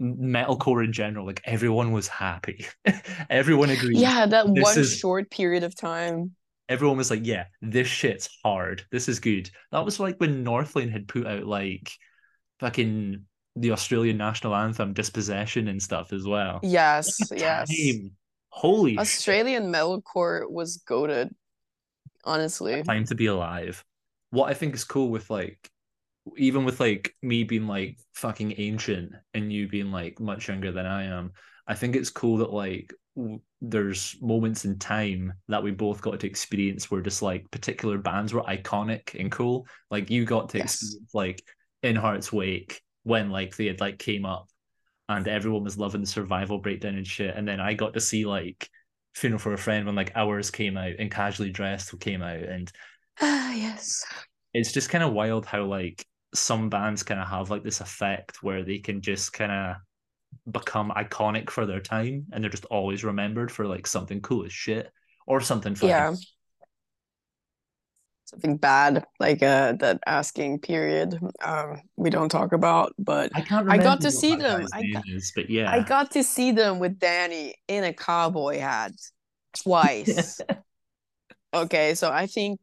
[0.00, 2.66] metalcore in general, like everyone was happy.
[3.30, 3.98] everyone agreed.
[3.98, 6.32] Yeah, that one is- short period of time.
[6.68, 8.84] Everyone was like, yeah, this shit's hard.
[8.90, 9.48] This is good.
[9.70, 11.92] That was like when Northlane had put out like
[12.58, 16.58] fucking the Australian national anthem, Dispossession and stuff as well.
[16.64, 17.68] Yes, yes.
[17.68, 18.10] time.
[18.48, 19.00] Holy shit.
[19.00, 21.32] Australian metalcore was goaded,
[22.24, 22.82] honestly.
[22.82, 23.84] time to be alive.
[24.30, 25.70] What I think is cool with like
[26.36, 30.86] even with like me being like fucking ancient and you being like much younger than
[30.86, 31.32] I am,
[31.66, 36.20] I think it's cool that like w- there's moments in time that we both got
[36.20, 39.66] to experience where just like particular bands were iconic and cool.
[39.90, 40.82] Like you got to Yes.
[40.82, 41.42] experience like
[41.82, 44.48] In Heart's Wake when like they had like came up
[45.08, 47.36] and everyone was loving the survival breakdown and shit.
[47.36, 48.68] And then I got to see like
[49.14, 52.70] Funeral for a Friend when like Hours came out and Casually Dressed came out and
[53.20, 54.04] Ah, yes.
[54.54, 58.42] it's just kind of wild how like some bands kind of have like this effect
[58.42, 59.76] where they can just kind of
[60.50, 64.52] become iconic for their time and they're just always remembered for like something cool as
[64.52, 64.90] shit
[65.26, 66.14] or something fucking Yeah.
[68.24, 71.16] Something bad, like uh that asking period.
[71.44, 74.66] Um, we don't talk about, but I can't I got to see them.
[74.72, 75.70] I got- is, but yeah.
[75.70, 78.90] I got to see them with Danny in a cowboy hat
[79.62, 80.40] twice.
[81.54, 82.58] okay, so I think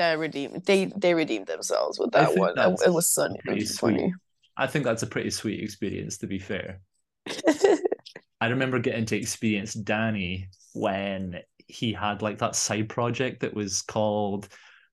[0.00, 2.58] that redeemed they they redeemed themselves with that one.
[2.58, 3.14] It was
[3.46, 4.14] was funny.
[4.56, 6.80] I think that's a pretty sweet experience to be fair.
[8.40, 13.82] I remember getting to experience Danny when he had like that side project that was
[13.82, 14.48] called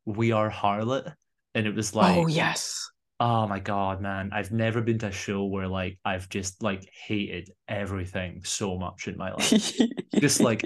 [0.06, 1.13] We Are Harlot.
[1.56, 2.89] And it was oh, like, oh yes.
[3.22, 6.88] oh my God, man, I've never been to a show where like I've just like
[7.08, 9.74] hated everything so much in my life.
[10.20, 10.63] Just like,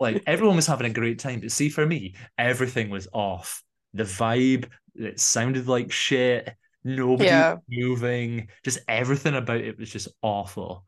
[0.00, 1.38] like everyone was having a great time.
[1.40, 3.62] But see, for me, everything was off.
[3.94, 6.54] The vibe, it sounded like shit.
[6.84, 7.56] Nobody Yeah.
[7.68, 8.48] moving.
[8.64, 10.86] Just everything about it was just awful.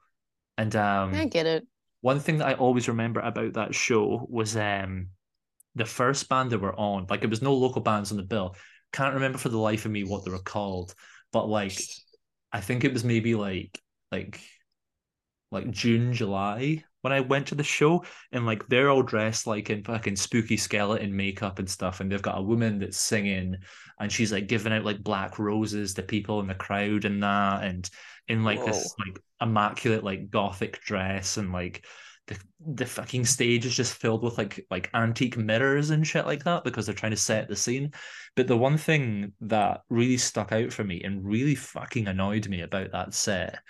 [0.58, 1.66] And um, I get it.
[2.02, 5.08] one thing that I always remember about that show was um
[5.76, 7.06] the first band that were on.
[7.10, 8.56] Like it was no local bands on the bill.
[8.92, 10.94] Can't remember for the life of me what they were called,
[11.32, 11.80] but like
[12.52, 13.80] I think it was maybe like
[14.12, 14.40] like
[15.50, 19.70] like June, July when I went to the show, and like they're all dressed like
[19.70, 23.56] in fucking spooky skeleton makeup and stuff, and they've got a woman that's singing,
[23.98, 27.64] and she's like giving out like black roses to people in the crowd and that,
[27.64, 27.88] and
[28.28, 31.84] in like this like immaculate like gothic dress, and like
[32.26, 32.38] the
[32.74, 36.64] the fucking stage is just filled with like like antique mirrors and shit like that
[36.64, 37.92] because they're trying to set the scene.
[38.36, 42.60] But the one thing that really stuck out for me and really fucking annoyed me
[42.60, 43.62] about that set oh,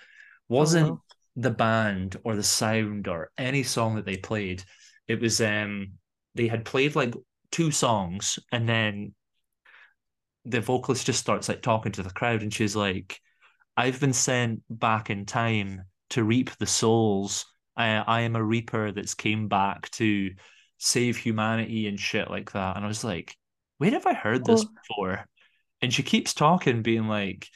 [0.49, 1.01] wasn't no.
[1.35, 4.63] The band or the sound or any song that they played.
[5.07, 5.93] It was um
[6.35, 7.13] they had played like
[7.51, 9.13] two songs and then
[10.45, 13.19] the vocalist just starts like talking to the crowd and she's like,
[13.77, 17.45] I've been sent back in time to reap the souls.
[17.75, 20.31] I I am a reaper that's came back to
[20.77, 22.75] save humanity and shit like that.
[22.75, 23.35] And I was like,
[23.77, 25.25] where have I heard this before?
[25.81, 27.47] And she keeps talking, being like,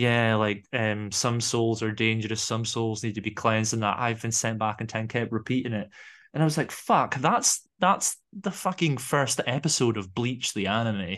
[0.00, 3.98] yeah, like um, some souls are dangerous, some souls need to be cleansed, and that
[3.98, 5.90] I've been sent back in time, kept repeating it.
[6.32, 11.16] And I was like, fuck, that's that's the fucking first episode of Bleach, the anime.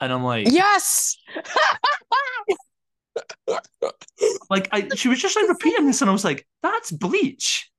[0.00, 1.16] And I'm like, Yes.
[4.50, 7.70] like I she was just like repeating this, and I was like, that's Bleach.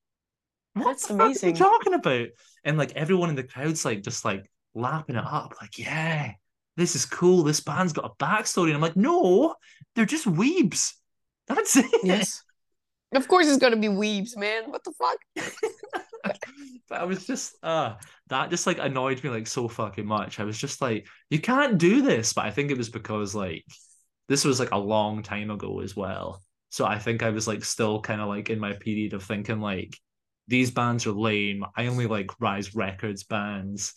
[0.73, 1.49] What That's the fuck are amazing.
[1.51, 2.27] you talking about?
[2.63, 6.34] And like everyone in the crowd's like just like lapping it up, like, yeah,
[6.78, 7.44] this is cool.
[7.44, 8.68] This band's got a backstory.
[8.68, 9.56] And I'm like, no,
[9.96, 10.94] they're just weebs.
[11.48, 11.86] That's it.
[12.04, 12.42] yes.
[13.14, 14.72] Of course it's gonna be weebs, man.
[14.72, 15.18] What the fuck?
[16.90, 17.94] but I was just uh
[18.30, 20.40] that just like annoyed me like so fucking much.
[20.40, 22.34] I was just like, you can't do this.
[22.34, 23.66] But I think it was because like
[24.30, 26.44] this was like a long time ago as well.
[26.70, 29.60] So I think I was like still kind of like in my period of thinking
[29.60, 29.96] like
[30.48, 31.64] these bands are lame.
[31.78, 33.94] I only like Rise Records bands.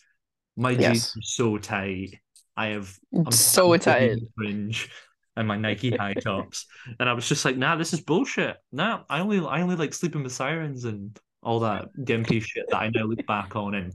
[0.56, 0.82] My Yes.
[0.82, 2.18] jeans are so tight.
[2.56, 4.88] I have I'm so I'm Fringe
[5.36, 6.66] and my Nike high tops.
[6.98, 8.56] And I was just like, nah, this is bullshit.
[8.72, 12.76] Nah, I only I only like sleeping with sirens and all that gimpy shit that
[12.76, 13.92] I now look back on and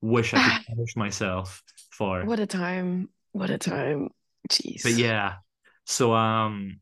[0.00, 2.24] wish I could punish myself for.
[2.24, 3.08] What a time.
[3.32, 4.08] What a time.
[4.48, 4.82] Jeez.
[4.82, 5.34] But yeah.
[5.84, 6.80] So um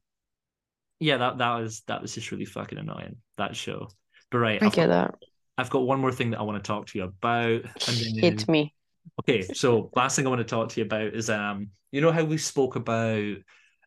[1.00, 3.88] yeah, that that was that was just really fucking annoying, that show.
[4.31, 5.14] But right, I I've get got, that.
[5.59, 7.62] I've got one more thing that I want to talk to you about.
[7.62, 8.74] And then Hit me.
[9.20, 12.12] Okay, so last thing I want to talk to you about is um, you know
[12.12, 13.36] how we spoke about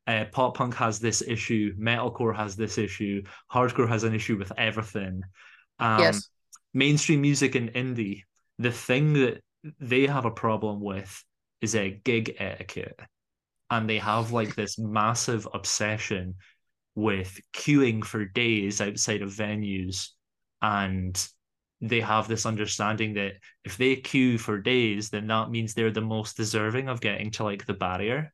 [0.08, 4.52] uh, pop punk has this issue, metalcore has this issue, hardcore has an issue with
[4.58, 5.22] everything.
[5.80, 6.30] Um, yes.
[6.74, 8.24] mainstream music and indie,
[8.58, 9.42] the thing that
[9.80, 11.24] they have a problem with
[11.62, 13.00] is a gig etiquette,
[13.70, 16.36] and they have like this massive obsession
[16.96, 20.10] with queuing for days outside of venues,
[20.62, 21.28] and
[21.82, 26.02] they have this understanding that if they queue for days, then that means they're the
[26.02, 28.34] most deserving of getting to like the barrier.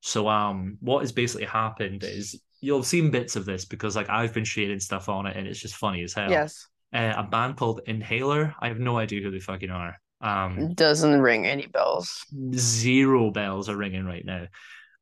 [0.00, 4.10] So um what has basically happened is you'll have seen bits of this because like
[4.10, 6.30] I've been sharing stuff on it and it's just funny as hell.
[6.30, 6.66] Yes.
[6.92, 8.54] Uh, a band called Inhaler.
[8.60, 9.96] I have no idea who they fucking are.
[10.20, 12.24] Um, Doesn't ring any bells.
[12.54, 14.46] zero bells are ringing right now.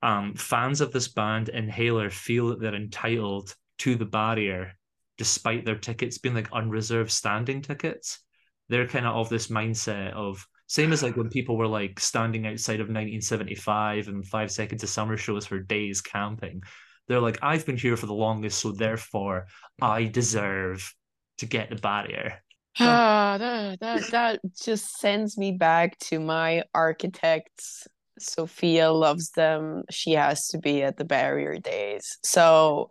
[0.03, 4.73] Um, fans of this band, Inhaler, feel that they're entitled to the barrier
[5.19, 8.21] despite their tickets being like unreserved standing tickets.
[8.69, 12.47] They're kind of of this mindset of same as like when people were like standing
[12.47, 16.63] outside of 1975 and Five Seconds of Summer shows for days camping.
[17.09, 19.47] They're like, I've been here for the longest, so therefore
[19.81, 20.95] I deserve
[21.39, 22.43] to get the barrier.
[22.79, 27.87] Ah, that, that that just sends me back to my architects.
[28.19, 29.83] Sophia loves them.
[29.91, 32.19] She has to be at the barrier days.
[32.23, 32.89] So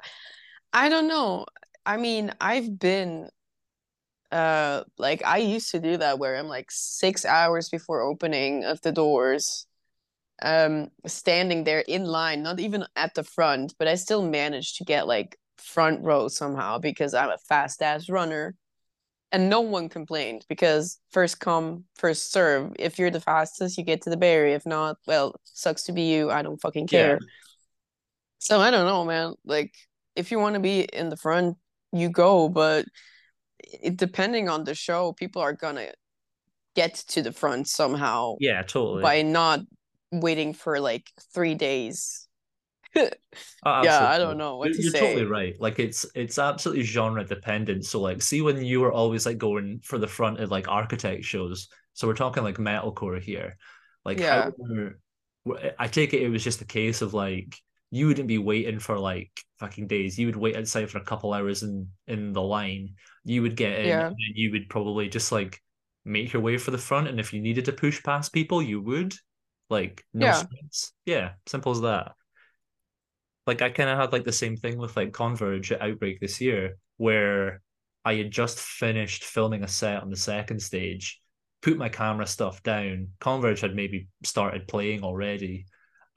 [0.73, 1.45] I don't know.
[1.85, 3.29] I mean, I've been
[4.31, 8.81] uh like I used to do that where I'm like six hours before opening of
[8.81, 9.65] the doors,
[10.41, 14.85] um, standing there in line, not even at the front, but I still managed to
[14.85, 18.55] get like front row somehow because I'm a fast ass runner.
[19.33, 22.73] And no one complained because first come first serve.
[22.77, 26.03] If you're the fastest you get to the berry if not well sucks to be
[26.03, 26.29] you.
[26.29, 27.17] I don't fucking care.
[27.21, 27.27] Yeah.
[28.39, 29.33] so i don't know man.
[29.45, 29.73] Like
[30.15, 31.57] if you want to be in the front
[31.91, 32.85] you go but
[33.59, 35.87] it, depending on the show people are gonna
[36.75, 39.59] get to the front somehow yeah totally by not
[40.11, 42.27] waiting for like three days
[42.95, 43.09] oh,
[43.83, 44.99] yeah, I don't know what you're, to you're say.
[44.99, 45.55] totally right.
[45.59, 47.85] Like it's it's absolutely genre dependent.
[47.85, 51.23] So like, see when you were always like going for the front of like architect
[51.23, 51.69] shows.
[51.93, 53.57] So we're talking like metalcore here.
[54.03, 54.49] Like yeah.
[55.45, 57.57] how I take it it was just a case of like
[57.91, 60.17] you wouldn't be waiting for like fucking days.
[60.17, 62.95] You would wait outside for a couple hours in in the line.
[63.23, 64.07] You would get in, yeah.
[64.07, 65.61] and you would probably just like
[66.03, 67.07] make your way for the front.
[67.07, 69.13] And if you needed to push past people, you would.
[69.69, 70.33] Like no yeah.
[70.33, 70.91] Stress.
[71.05, 72.13] Yeah, simple as that
[73.47, 76.39] like I kind of had like the same thing with like Converge at Outbreak this
[76.41, 77.61] year, where
[78.05, 81.19] I had just finished filming a set on the second stage,
[81.61, 83.09] put my camera stuff down.
[83.19, 85.65] Converge had maybe started playing already.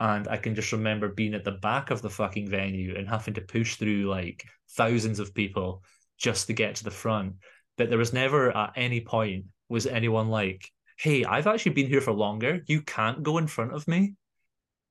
[0.04, 3.32] And I can just remember being at the back of the fucking venue and having
[3.34, 5.82] to push through like thousands of people
[6.18, 7.36] just to get to the front.
[7.78, 12.02] But there was never at any point was anyone like, hey, I've actually been here
[12.02, 12.60] for longer.
[12.66, 14.12] You can't go in front of me.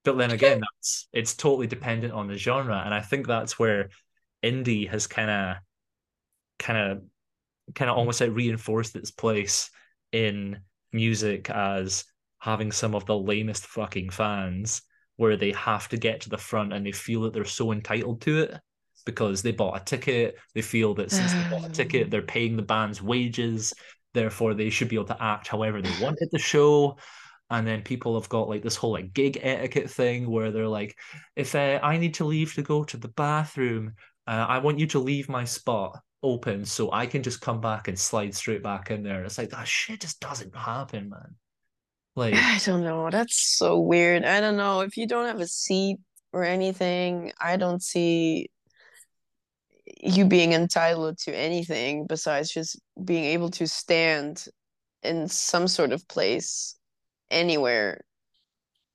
[0.03, 3.89] But then again, that's it's totally dependent on the genre, and I think that's where
[4.43, 5.57] indie has kind of,
[6.57, 7.03] kind of,
[7.76, 9.70] kind of almost like reinforced its place
[10.11, 10.61] in
[10.91, 12.03] music as
[12.39, 14.82] having some of the lamest fucking fans,
[15.18, 18.22] where they have to get to the front and they feel that they're so entitled
[18.22, 18.59] to it
[19.05, 20.38] because they bought a ticket.
[20.55, 23.74] They feel that since they bought a ticket, they're paying the band's wages.
[24.14, 26.97] Therefore, they should be able to act however they want at the show
[27.53, 30.97] and then people have got like this whole like gig etiquette thing where they're like
[31.36, 33.93] if uh, i need to leave to go to the bathroom
[34.28, 37.88] uh, i want you to leave my spot open so i can just come back
[37.88, 41.36] and slide straight back in there it's like that shit just doesn't happen man
[42.16, 45.47] like i don't know that's so weird i don't know if you don't have a
[45.47, 45.97] seat
[46.32, 48.49] or anything i don't see
[50.01, 54.45] you being entitled to anything besides just being able to stand
[55.01, 56.76] in some sort of place
[57.30, 58.01] anywhere.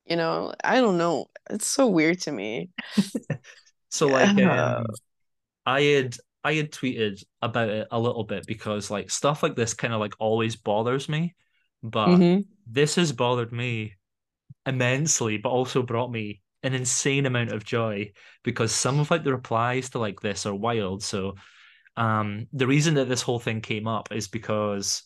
[0.06, 1.26] You know, I don't know.
[1.50, 2.70] It's so weird to me.
[3.90, 4.86] so like um,
[5.66, 9.74] I had I had tweeted about it a little bit because like stuff like this
[9.74, 11.34] kind of like always bothers me,
[11.82, 12.40] but mm-hmm.
[12.70, 13.94] This has bothered me
[14.66, 18.12] immensely, but also brought me an insane amount of joy
[18.42, 21.02] because some of like the replies to like this are wild.
[21.02, 21.34] So
[21.96, 25.02] um the reason that this whole thing came up is because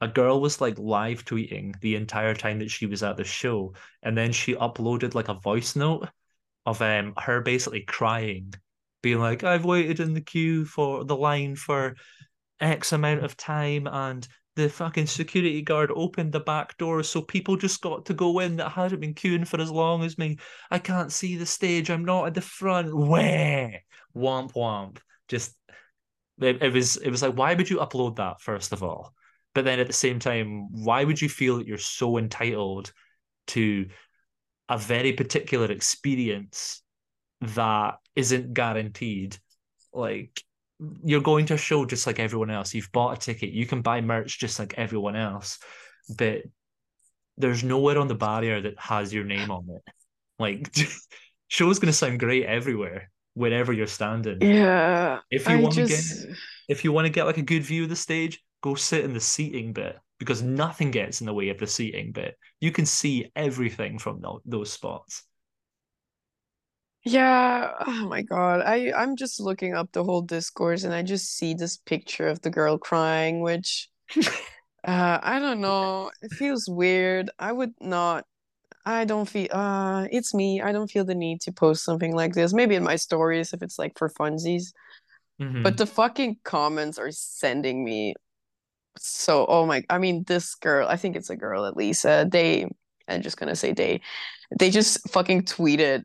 [0.00, 3.74] a girl was like live tweeting the entire time that she was at the show,
[4.02, 6.08] and then she uploaded like a voice note
[6.66, 8.52] of um her basically crying,
[9.02, 11.96] being like, "I've waited in the queue for the line for
[12.60, 14.26] X amount of time, and
[14.56, 18.56] the fucking security guard opened the back door, so people just got to go in
[18.56, 20.38] that hadn't been queuing for as long as me.
[20.70, 21.90] I can't see the stage.
[21.90, 22.96] I'm not at the front.
[22.96, 23.82] Where?
[24.16, 24.98] Womp womp.
[25.28, 25.56] Just
[26.40, 29.14] it, it was it was like, why would you upload that first of all?
[29.54, 32.92] But then at the same time, why would you feel that you're so entitled
[33.48, 33.86] to
[34.68, 36.82] a very particular experience
[37.40, 39.36] that isn't guaranteed?
[39.92, 40.42] Like
[41.02, 42.74] you're going to a show just like everyone else.
[42.74, 43.50] You've bought a ticket.
[43.50, 45.58] You can buy merch just like everyone else.
[46.16, 46.42] But
[47.36, 49.92] there's nowhere on the barrier that has your name on it.
[50.38, 50.74] Like
[51.48, 54.38] show's gonna sound great everywhere, wherever you're standing.
[54.40, 55.20] Yeah.
[55.30, 56.26] If you want to just...
[56.26, 56.36] get
[56.68, 59.14] if you want to get like a good view of the stage, go sit in
[59.14, 62.36] the seating bit because nothing gets in the way of the seating bit.
[62.60, 65.24] You can see everything from those spots.
[67.04, 68.62] Yeah, oh my god.
[68.62, 72.40] I I'm just looking up the whole discourse and I just see this picture of
[72.42, 73.88] the girl crying which
[74.86, 76.10] Uh, I don't know.
[76.22, 77.30] It feels weird.
[77.38, 78.26] I would not.
[78.86, 79.48] I don't feel.
[79.52, 80.62] Uh, it's me.
[80.62, 82.54] I don't feel the need to post something like this.
[82.54, 84.72] Maybe in my stories if it's like for funsies.
[85.62, 88.14] But hmm the fucking comments are sending me
[88.98, 89.46] so.
[89.48, 89.84] Oh my.
[89.90, 90.88] I mean, this girl.
[90.88, 92.06] I think it's a girl at least.
[92.06, 92.68] Uh, they.
[93.08, 94.00] I'm just gonna say they.
[94.58, 96.04] They just fucking tweeted.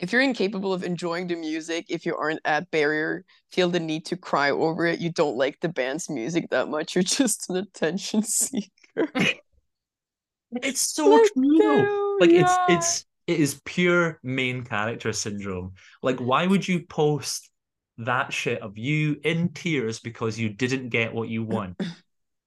[0.00, 4.06] If you're incapable of enjoying the music, if you aren't at Barrier, feel the need
[4.06, 4.98] to cry over it.
[5.00, 6.94] You don't like the band's music that much.
[6.94, 8.70] You're just an attention seeker.
[10.62, 11.92] It's so Like, true though.
[11.92, 15.74] damn, Like it's it's it is pure main character syndrome.
[16.02, 17.50] Like why would you post
[17.98, 21.76] that shit of you in tears because you didn't get what you want?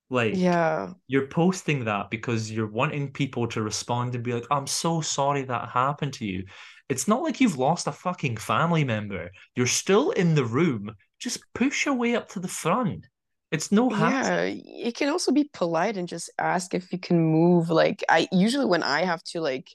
[0.10, 0.94] Like Yeah.
[1.08, 5.44] you're posting that because you're wanting people to respond and be like, I'm so sorry
[5.44, 6.46] that happened to you.
[6.94, 9.32] It's not like you've lost a fucking family member.
[9.56, 10.96] You're still in the room.
[11.20, 13.08] Just push your way up to the front.
[13.52, 14.32] It's no hassle.
[14.32, 17.72] Yeah, it can also be polite and just ask if you can move.
[17.72, 19.70] Like I usually when I have to like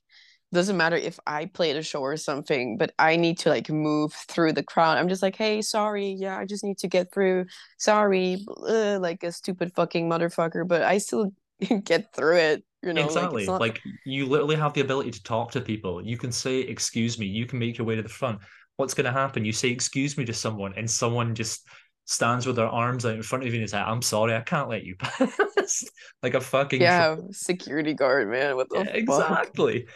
[0.52, 4.12] doesn't matter if I play the show or something, but I need to like move
[4.12, 4.96] through the crowd.
[4.96, 7.46] I'm just like, hey, sorry, yeah, I just need to get through.
[7.78, 11.32] Sorry, uh, like a stupid fucking motherfucker, but I still
[11.84, 12.64] get through it.
[12.82, 13.46] You know, like Exactly.
[13.46, 13.60] not.
[13.60, 16.04] Like you literally have the ability to talk to people.
[16.04, 18.40] You can say, excuse me, you can make your way to the front.
[18.76, 19.44] What's going to happen?
[19.44, 21.66] You say, excuse me to someone, and someone just
[22.06, 24.40] stands with their arms out in front of you and is like, I'm sorry, I
[24.40, 25.84] can't let you pass.
[26.22, 26.90] Like a fucking.
[26.90, 28.56] Yeah, security guard, man.
[28.56, 29.40] What Yeah, the fuck?
[29.44, 29.86] exactly.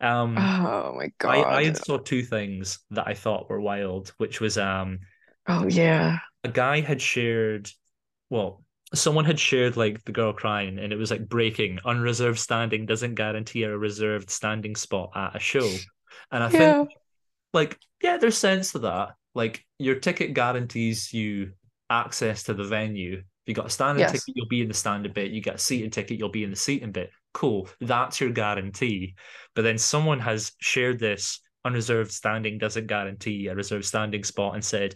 [0.00, 4.40] Um, Oh my I I had saw two things that I thought were wild, which
[4.40, 5.00] was um
[5.46, 6.18] Oh yeah.
[6.44, 7.70] a guy had shared,
[8.30, 8.64] well,
[8.94, 11.78] someone had shared like the girl crying, and it was like breaking.
[11.84, 15.68] Unreserved standing doesn't guarantee a reserved standing spot at a show.
[16.30, 16.90] And I think
[17.52, 19.10] like, yeah, there's sense to that.
[19.34, 21.52] Like your ticket guarantees you
[21.88, 23.18] access to the venue.
[23.18, 25.32] If you got a standing ticket, you'll be in the standing bit.
[25.32, 27.10] You get a seating ticket, you'll be in the seating bit.
[27.34, 27.68] Cool.
[27.80, 29.14] That's your guarantee.
[29.54, 34.64] But then someone has shared this unreserved standing doesn't guarantee a reserved standing spot and
[34.64, 34.94] said,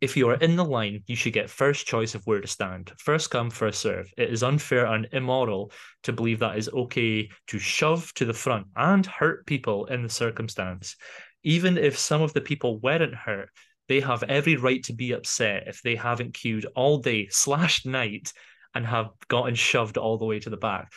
[0.00, 2.92] if you are in the line, you should get first choice of where to stand.
[2.98, 4.12] First come, first serve.
[4.16, 5.72] It is unfair and immoral
[6.04, 10.08] to believe that is okay to shove to the front and hurt people in the
[10.08, 10.96] circumstance.
[11.42, 13.50] Even if some of the people weren't hurt,
[13.88, 18.32] they have every right to be upset if they haven't queued all day slash night
[18.74, 20.92] and have gotten shoved all the way to the back.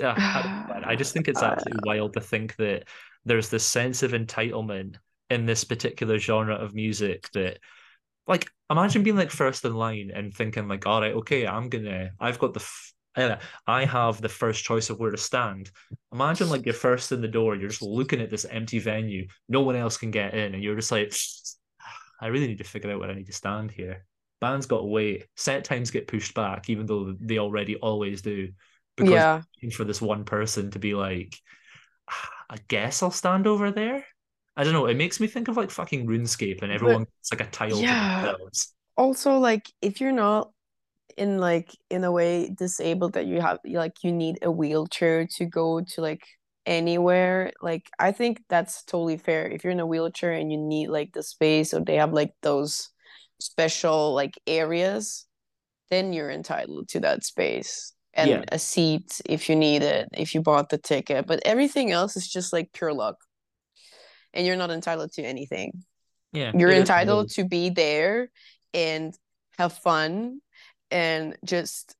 [0.00, 2.84] Uh, I, I just think it's absolutely wild to think that
[3.24, 4.96] there's this sense of entitlement
[5.30, 7.58] in this particular genre of music that
[8.26, 12.10] like imagine being like first in line and thinking like all right okay i'm gonna
[12.20, 12.92] i've got the f-
[13.66, 15.70] i have the first choice of where to stand
[16.12, 19.60] imagine like you're first in the door you're just looking at this empty venue no
[19.60, 21.12] one else can get in and you're just like
[22.20, 24.04] i really need to figure out where i need to stand here
[24.40, 28.48] bands got to wait set times get pushed back even though they already always do
[28.96, 29.42] because Yeah.
[29.72, 31.38] for this one person to be like
[32.10, 34.04] ah, I guess I'll stand over there.
[34.56, 34.86] I don't know.
[34.86, 37.78] It makes me think of like fucking RuneScape and But everyone gets like a tile
[37.78, 38.34] yeah,
[38.96, 40.50] also like if you're not
[41.16, 45.46] in like in a way disabled that you have like you need a wheelchair to
[45.46, 46.24] go to like
[46.66, 49.48] anywhere, like I think that's totally fair.
[49.48, 52.32] If you're in a wheelchair and you need like the space or they have like
[52.42, 52.90] those
[53.40, 55.26] special like areas,
[55.90, 60.34] then you're entitled to that space Yeah, and a seat if you need it, if
[60.34, 61.26] you bought the ticket.
[61.26, 63.16] But everything else is just like pure luck
[64.34, 65.84] and you're not entitled to anything.
[66.32, 68.30] yeah, You're it is what it entitled to be there
[68.74, 69.14] and
[69.58, 70.40] have fun
[70.90, 71.94] and just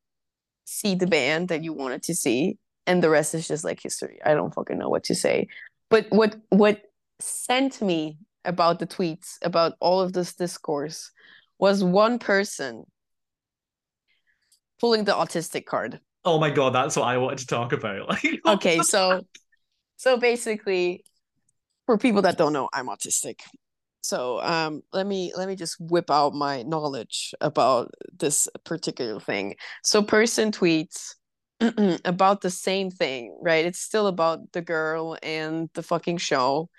[0.64, 2.58] see the band that you wanted to see.
[2.86, 4.18] And the rest is just like history.
[4.24, 5.48] I don't fucking know what to say.
[5.88, 6.82] But what what
[7.20, 11.12] sent me about the tweets, about all of this discourse,
[11.58, 12.84] was one person
[14.80, 16.00] pulling the autistic card.
[16.24, 18.18] Oh my god, that's what I wanted to talk about.
[18.46, 19.26] Okay, so
[19.96, 21.04] so basically,
[21.92, 23.40] for people that don't know, I'm autistic.
[24.00, 29.56] So um, let me let me just whip out my knowledge about this particular thing.
[29.84, 31.14] So person tweets
[32.06, 33.66] about the same thing, right?
[33.66, 36.70] It's still about the girl and the fucking show.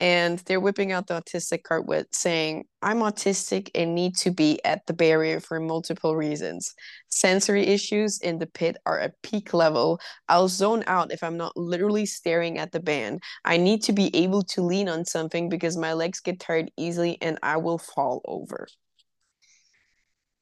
[0.00, 4.62] And they're whipping out the autistic card with saying, I'm autistic and need to be
[4.64, 6.74] at the barrier for multiple reasons.
[7.08, 10.00] Sensory issues in the pit are at peak level.
[10.28, 13.22] I'll zone out if I'm not literally staring at the band.
[13.44, 17.16] I need to be able to lean on something because my legs get tired easily
[17.22, 18.66] and I will fall over.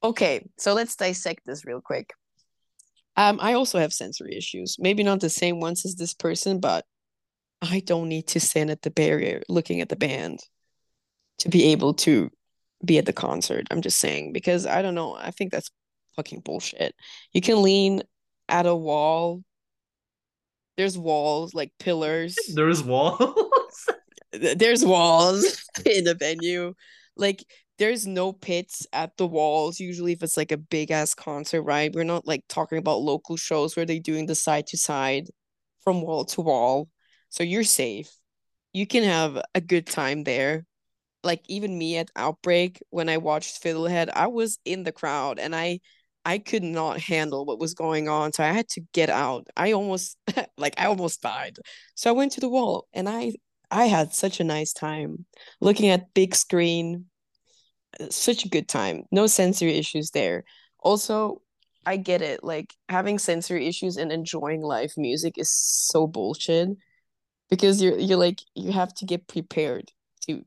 [0.03, 2.13] Okay, so let's dissect this real quick.
[3.15, 4.77] Um, I also have sensory issues.
[4.79, 6.85] Maybe not the same ones as this person, but
[7.63, 10.39] I don't need to stand at the barrier looking at the band
[11.39, 12.29] to be able to
[12.83, 13.67] be at the concert.
[13.71, 15.15] I'm just saying because I don't know.
[15.15, 15.71] I think that's
[16.17, 16.93] fucking bullshit.
[17.31, 18.03] You can lean
[18.49, 19.43] at a wall.
[20.75, 22.35] There's walls, like pillars.
[22.53, 23.89] There's walls.
[24.33, 26.73] There's walls in the venue.
[27.15, 27.45] Like
[27.79, 29.79] there's no pits at the walls.
[29.79, 31.93] Usually, if it's like a big ass concert, right?
[31.93, 35.27] We're not like talking about local shows where they're doing the side to side
[35.83, 36.89] from wall to wall.
[37.33, 38.15] So you're safe.
[38.73, 40.67] You can have a good time there.
[41.23, 45.55] Like even me at Outbreak, when I watched Fiddlehead, I was in the crowd and
[45.55, 45.79] I
[46.23, 48.33] I could not handle what was going on.
[48.33, 49.47] So I had to get out.
[49.57, 50.15] I almost
[50.59, 51.57] like I almost died.
[51.95, 53.33] So I went to the wall and I
[53.71, 55.25] I had such a nice time
[55.59, 57.05] looking at big screen.
[58.11, 59.05] Such a good time.
[59.11, 60.43] No sensory issues there.
[60.83, 61.41] Also,
[61.83, 62.43] I get it.
[62.43, 66.69] Like having sensory issues and enjoying live music is so bullshit
[67.49, 69.91] because you're you're like you have to get prepared
[70.27, 70.43] to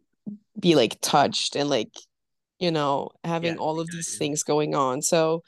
[0.60, 1.94] be like touched and like
[2.60, 4.18] you know having Yeah, all of yeah, these yeah.
[4.18, 5.02] things going on.
[5.02, 5.42] So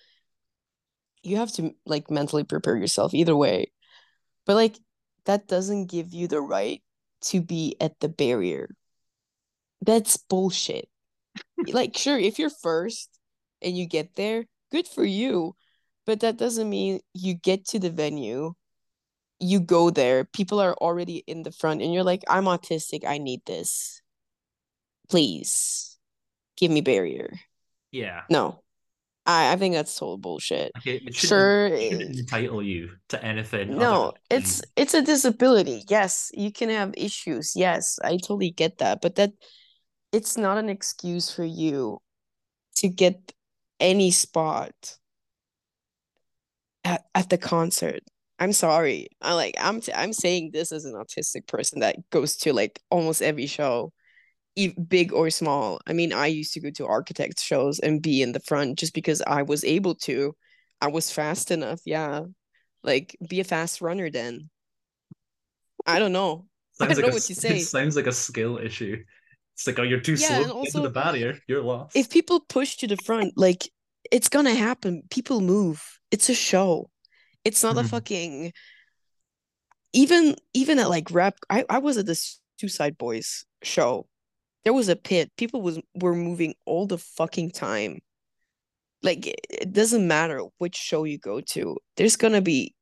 [1.22, 3.70] you have to like mentally prepare yourself either way.
[4.46, 4.78] But like
[5.26, 6.82] that doesn't give you the right
[7.22, 8.70] to be at the barrier.
[9.82, 10.88] That's bullshit.
[11.66, 13.10] Like sure, if you're first
[13.62, 15.56] and you get there, good for you.
[16.06, 18.54] But that doesn't mean you get to the venue,
[19.40, 23.18] you go there, people are already in the front and you're like, I'm autistic, I
[23.18, 24.02] need this.
[25.08, 25.98] Please
[26.56, 27.32] give me barrier.
[27.90, 28.22] Yeah.
[28.28, 28.62] No.
[29.28, 30.72] I, I think that's total bullshit.
[30.74, 35.02] Like it, it Sure, it eh, shouldn't entitle you to anything no, it's it's a
[35.02, 35.84] disability.
[35.88, 37.52] Yes, you can have issues.
[37.54, 39.00] Yes, I totally get that.
[39.02, 39.32] But that
[40.12, 42.00] it's not an excuse for you
[42.76, 43.34] to get
[43.78, 44.98] any spot
[46.84, 48.00] at, at the concert.
[48.38, 49.08] I'm sorry.
[49.20, 52.80] I like I'm t- I'm saying this as an autistic person that goes to like
[52.90, 53.92] almost every show,
[54.56, 55.80] e- big or small.
[55.86, 58.94] I mean, I used to go to architect shows and be in the front just
[58.94, 60.36] because I was able to.
[60.80, 61.80] I was fast enough.
[61.86, 62.22] Yeah.
[62.84, 64.50] Like be a fast runner then.
[65.86, 66.46] I don't know.
[66.80, 67.58] I sounds don't like know a what it say.
[67.58, 69.04] sounds like a skill issue.
[69.54, 71.38] It's like, oh, you're too Yeah, slow to to the barrier.
[71.48, 71.94] You're lost.
[71.94, 73.70] if people push to the front, like
[74.10, 75.02] it's gonna happen.
[75.10, 75.82] People move.
[76.10, 76.90] It's a show.
[77.48, 77.88] It's not a Mhm.
[77.90, 78.52] fucking
[79.92, 84.06] even even at like rap I, I was at this Suicide Boys show.
[84.64, 85.32] There was a pit.
[85.36, 88.00] People was were moving all the fucking time.
[89.02, 91.78] Like it, it doesn't matter which show you go to.
[91.96, 92.74] There's gonna be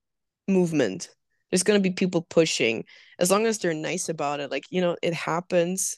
[0.49, 1.11] movement.
[1.51, 2.85] There's gonna be people pushing.
[3.19, 4.51] As long as they're nice about it.
[4.51, 5.97] Like, you know, it happens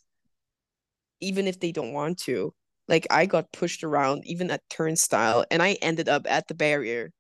[1.21, 2.53] even if they don't want to.
[2.87, 7.11] Like I got pushed around even at turnstile and I ended up at the barrier.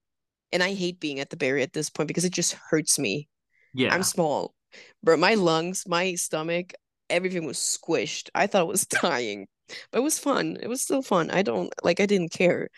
[0.52, 3.28] And I hate being at the barrier at this point because it just hurts me.
[3.74, 3.94] Yeah.
[3.94, 4.54] I'm small,
[5.02, 6.72] but my lungs, my stomach,
[7.10, 8.30] everything was squished.
[8.34, 9.46] I thought I was dying,
[9.90, 10.56] but it was fun.
[10.62, 11.30] It was still fun.
[11.30, 12.68] I don't like, I didn't care,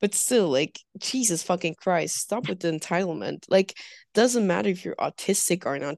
[0.00, 3.44] but still, like, Jesus fucking Christ, stop with the entitlement.
[3.48, 3.76] Like,
[4.14, 5.96] doesn't matter if you're autistic or not.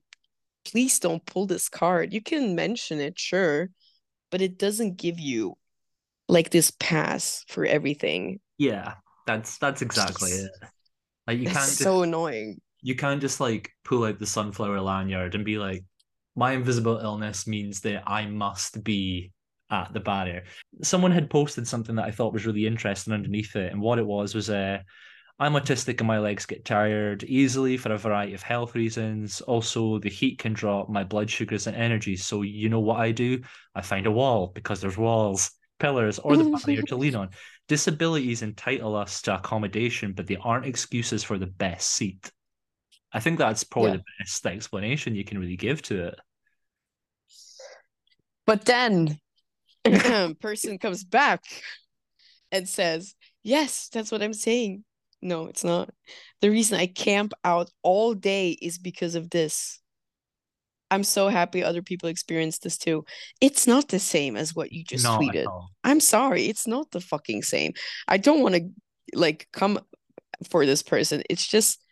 [0.65, 2.13] Please don't pull this card.
[2.13, 3.71] You can mention it, sure,
[4.31, 5.57] but it doesn't give you
[6.29, 8.41] like this pass for everything.
[8.57, 8.95] Yeah.
[9.27, 10.51] That's that's exactly Jeez, it.
[11.31, 12.61] Like you that's can't so annoying.
[12.83, 15.85] you can't just like pull out the sunflower lanyard and be like,
[16.37, 19.33] my invisible illness means that I must be
[19.71, 20.43] at the barrier.
[20.83, 24.07] Someone had posted something that I thought was really interesting underneath it, and what it
[24.07, 24.79] was was uh
[25.39, 29.41] I'm autistic and my legs get tired easily for a variety of health reasons.
[29.41, 32.17] Also, the heat can drop my blood sugars and energy.
[32.17, 33.41] So, you know what I do?
[33.75, 37.31] I find a wall because there's walls, pillars, or the barrier to lean on.
[37.71, 42.29] Disabilities entitle us to accommodation, but they aren't excuses for the best seat.
[43.13, 43.97] I think that's probably Yeah.
[43.99, 46.19] the best explanation you can really give to it.
[48.45, 49.21] But then
[50.41, 51.45] person comes back
[52.51, 53.15] and says,
[53.45, 54.85] Yes, that's what I'm saying.
[55.23, 55.91] No, it's not.
[56.41, 59.80] The reason I camp out all day is because of this.
[60.91, 63.05] I'm so happy other people experience this too.
[63.41, 65.47] It's not the same as what you just tweeted.
[65.85, 67.75] I'm sorry, it's not the fucking same.
[68.09, 68.69] I don't want to
[69.15, 69.79] like come
[70.51, 71.23] for this person.
[71.31, 71.83] It's just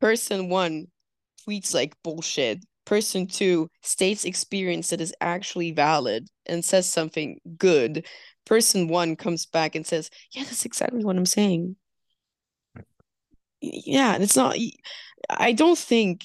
[0.00, 0.86] person one
[1.46, 2.64] tweets like bullshit.
[2.84, 8.06] Person two states experience that is actually valid and says something good.
[8.46, 11.76] Person one comes back and says, Yeah, that's exactly what I'm saying.
[13.60, 14.56] Yeah, and it's not,
[15.28, 16.24] I don't think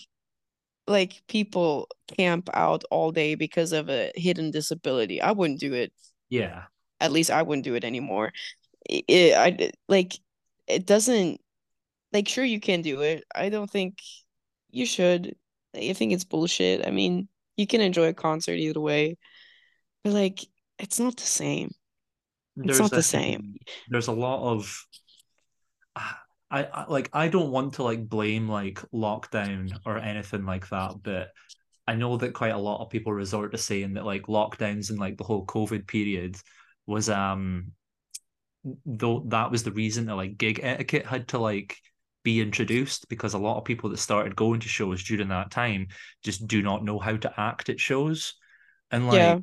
[0.87, 5.21] like people camp out all day because of a hidden disability.
[5.21, 5.91] I wouldn't do it.
[6.29, 6.63] Yeah.
[6.99, 8.31] At least I wouldn't do it anymore.
[8.87, 10.13] It, it, I like
[10.67, 11.41] it doesn't
[12.13, 13.23] like sure you can do it.
[13.33, 13.97] I don't think
[14.71, 15.35] you should.
[15.75, 16.87] I think it's bullshit.
[16.87, 17.27] I mean,
[17.57, 19.17] you can enjoy a concert either way,
[20.03, 20.39] but like
[20.79, 21.71] it's not the same.
[22.57, 23.55] It's There's not the same.
[23.89, 24.85] there's a lot of
[25.95, 26.21] ah,
[26.51, 30.95] I, I like I don't want to like blame like lockdown or anything like that,
[31.01, 31.29] but
[31.87, 34.99] I know that quite a lot of people resort to saying that like lockdowns and
[34.99, 36.37] like the whole COVID period
[36.87, 37.71] was um
[38.85, 41.77] though that was the reason that like gig etiquette had to like
[42.23, 45.87] be introduced because a lot of people that started going to shows during that time
[46.23, 48.33] just do not know how to act at shows
[48.91, 49.39] and like Yeah.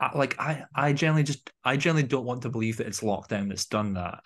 [0.00, 3.48] I, like I I generally just I generally don't want to believe that it's lockdown
[3.48, 4.20] that's done that.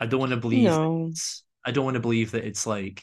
[0.00, 1.12] I don't want to believe that No.
[1.12, 3.02] it's I don't want to believe that it's like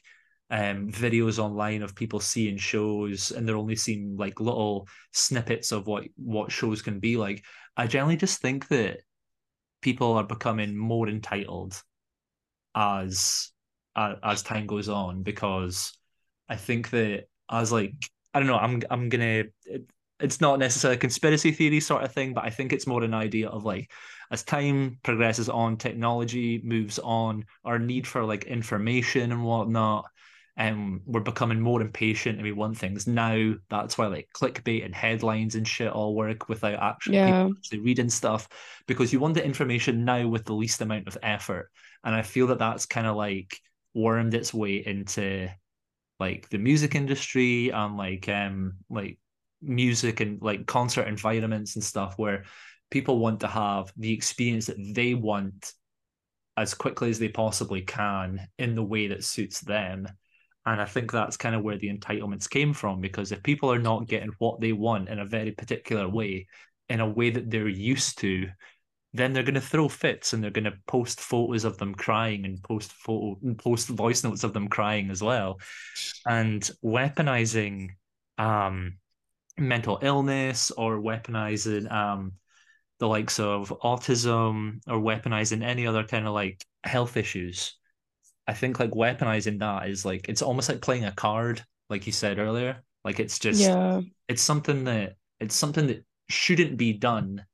[0.49, 5.87] um videos online of people seeing shows and they're only seeing like little snippets of
[5.87, 7.43] what what shows can be like.
[7.77, 8.99] I generally just think that
[9.81, 11.81] people are becoming more entitled
[12.75, 13.51] as
[13.95, 15.93] uh, as time goes on because
[16.49, 17.93] I think that as like
[18.33, 19.45] I don't know I'm I'm gonna
[20.19, 23.13] it's not necessarily a conspiracy theory sort of thing but I think it's more an
[23.13, 23.91] idea of like
[24.31, 30.05] as time progresses on technology moves on our need for like information and whatnot
[30.55, 34.93] and we're becoming more impatient and we want things now that's why like clickbait and
[34.93, 37.49] headlines and shit all work without actually people Yeah.
[37.57, 38.47] actually reading stuff
[38.87, 41.71] because you want the information now with the least amount of effort
[42.03, 43.59] and I feel that that's kind of like
[43.95, 45.49] wormed its way into
[46.19, 49.17] like the music industry and like um like
[49.63, 52.43] music and like concert environments and stuff where
[52.91, 55.73] people want to have the experience that they want
[56.55, 60.07] as quickly as they possibly can in the way that suits them.
[60.65, 63.79] And I think that's kind of where the entitlements came from because if people are
[63.79, 66.47] not getting what they want in a very particular way,
[66.89, 68.47] in a way that they're used to,
[69.13, 72.45] then they're going to throw fits and they're going to post photos of them crying
[72.45, 75.59] and post photo and post voice notes of them crying as well
[76.25, 77.89] and weaponizing
[78.39, 78.97] um
[79.57, 82.33] mental illness or weaponizing um
[82.99, 87.77] the likes of autism or weaponizing any other kind of like health issues.
[88.47, 92.13] I think like weaponizing that is like it's almost like playing a card like you
[92.13, 92.81] said earlier.
[93.03, 94.01] Like it's just Yeah.
[94.27, 97.45] it's something that it's something that shouldn't be done.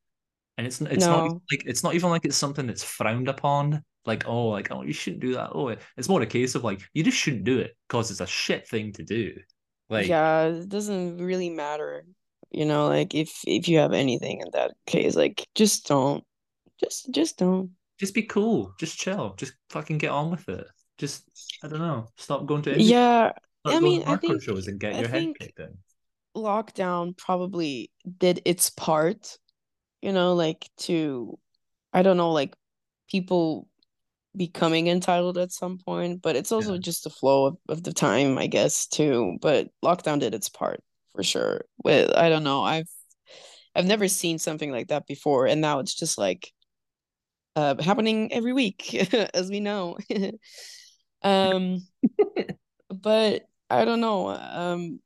[0.58, 4.28] And it's it's not like it's not even like it's something that's frowned upon like
[4.28, 5.52] oh like oh you shouldn't do that.
[5.54, 8.28] Oh it's more a case of like you just shouldn't do it because it's a
[8.28, 9.34] shit thing to do
[9.90, 12.06] like Yeah, it doesn't really matter.
[12.52, 16.24] You know, like if if you have anything in that case, like just don't.
[16.80, 17.72] Just just don't.
[18.00, 20.66] just be cool just chill just fucking get on with it
[20.98, 21.24] just
[21.64, 23.34] I don't know stop going to Yeah,
[23.66, 25.78] I mean, I think shows and get I your head kicked in
[26.36, 29.38] lockdown probably did its part,
[30.02, 31.38] you know, like to
[31.94, 32.56] I don't know, like
[33.10, 33.68] people
[34.40, 37.94] becoming entitled at some point, but it's also yeah just the flow of, of the
[37.94, 39.38] time, I guess, too.
[39.42, 40.82] But lockdown did its part
[41.14, 41.66] for sure.
[41.84, 42.90] With I don't know, I've
[43.76, 46.52] I've never seen something like that before, and now it's just like
[47.56, 48.96] uh happening every week,
[49.36, 49.98] as we know.
[51.22, 51.86] Um,
[52.90, 54.30] but I don't know.
[54.30, 55.02] Um,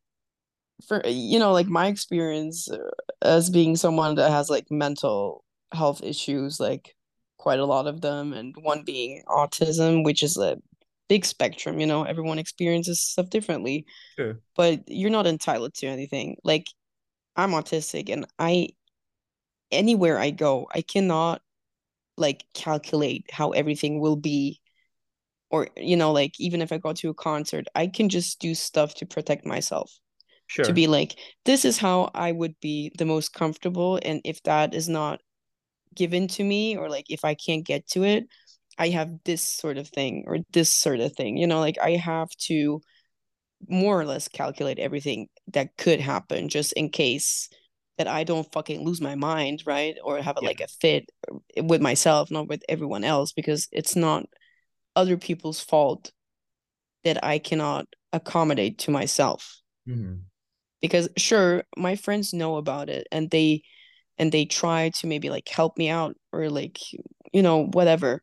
[0.87, 2.77] for you know, like my experience uh,
[3.23, 6.95] as being someone that has like mental health issues, like
[7.43, 10.57] quite a lot of them, and one being autism, which is a
[11.09, 13.85] big spectrum, you know, everyone experiences stuff differently,
[14.17, 16.37] sure but you're not entitled to anything.
[16.43, 16.65] Like
[17.35, 18.69] I'm autistic and I
[19.71, 21.41] anywhere I go, I cannot
[22.17, 24.61] like calculate how everything will be
[25.49, 28.55] or you know like even if I go to a concert, I can just do
[28.55, 29.91] stuff to protect myself.
[30.47, 30.65] Sure.
[30.65, 31.15] to be like
[31.45, 35.21] this is how I would be the most comfortable and if that is not
[35.95, 38.25] given to me or like if I can't get to it,
[38.77, 41.37] I have this sort of thing or this sort of thing.
[41.37, 42.81] You know, like I have to
[43.67, 47.49] more or less calculate everything that could happen just in case
[47.97, 49.95] that I don't fucking lose my mind, right?
[50.03, 51.09] Or have a, yeah like a fit
[51.61, 54.25] with myself, not with everyone else, because it's not
[54.95, 56.11] other people's fault
[57.03, 59.59] that I cannot accommodate to myself.
[59.87, 60.23] Mhm.
[60.81, 63.63] Because sure, my friends know about it and they
[64.17, 66.79] and they try to maybe like help me out or like
[67.33, 68.21] you know whatever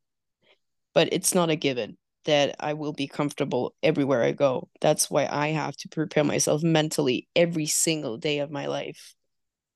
[0.94, 4.68] but it's not a given that I will be comfortable everywhere I go.
[4.80, 9.14] That's why I have to prepare myself mentally every single day of my life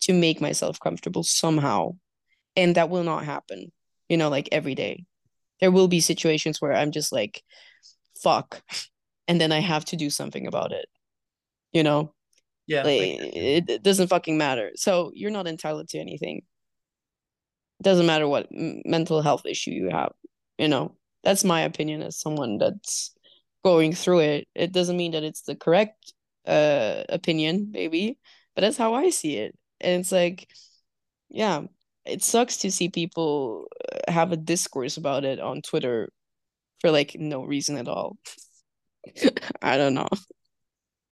[0.02, 1.96] to make myself comfortable somehow.
[2.56, 3.72] And that will not happen,
[4.08, 5.04] you know, like every day.
[5.60, 7.42] There will be situations where I'm just like,
[8.22, 8.62] fuck.
[9.26, 10.84] And then I have to do something about it,
[11.72, 12.12] you know?
[12.66, 13.50] Yeah Like I get you.
[13.58, 14.72] it, it doesn't fucking matter.
[14.76, 16.42] So you're not entitled to anything.
[17.80, 20.12] It doesn't matter what m- mental health issue you have,
[20.58, 20.96] you know?
[21.22, 23.14] That's my opinion as someone that's
[23.64, 24.48] going through it.
[24.54, 26.12] It doesn't mean that it's the correct
[26.46, 28.18] uh opinion, maybe,
[28.54, 29.56] but that's how I see it.
[29.80, 30.48] And it's like,
[31.30, 31.62] yeah,
[32.06, 33.68] it sucks to see people
[34.08, 36.10] uh, have a discourse about it on Twitter
[36.80, 38.18] for like no reason at all.
[39.62, 40.08] I don't know.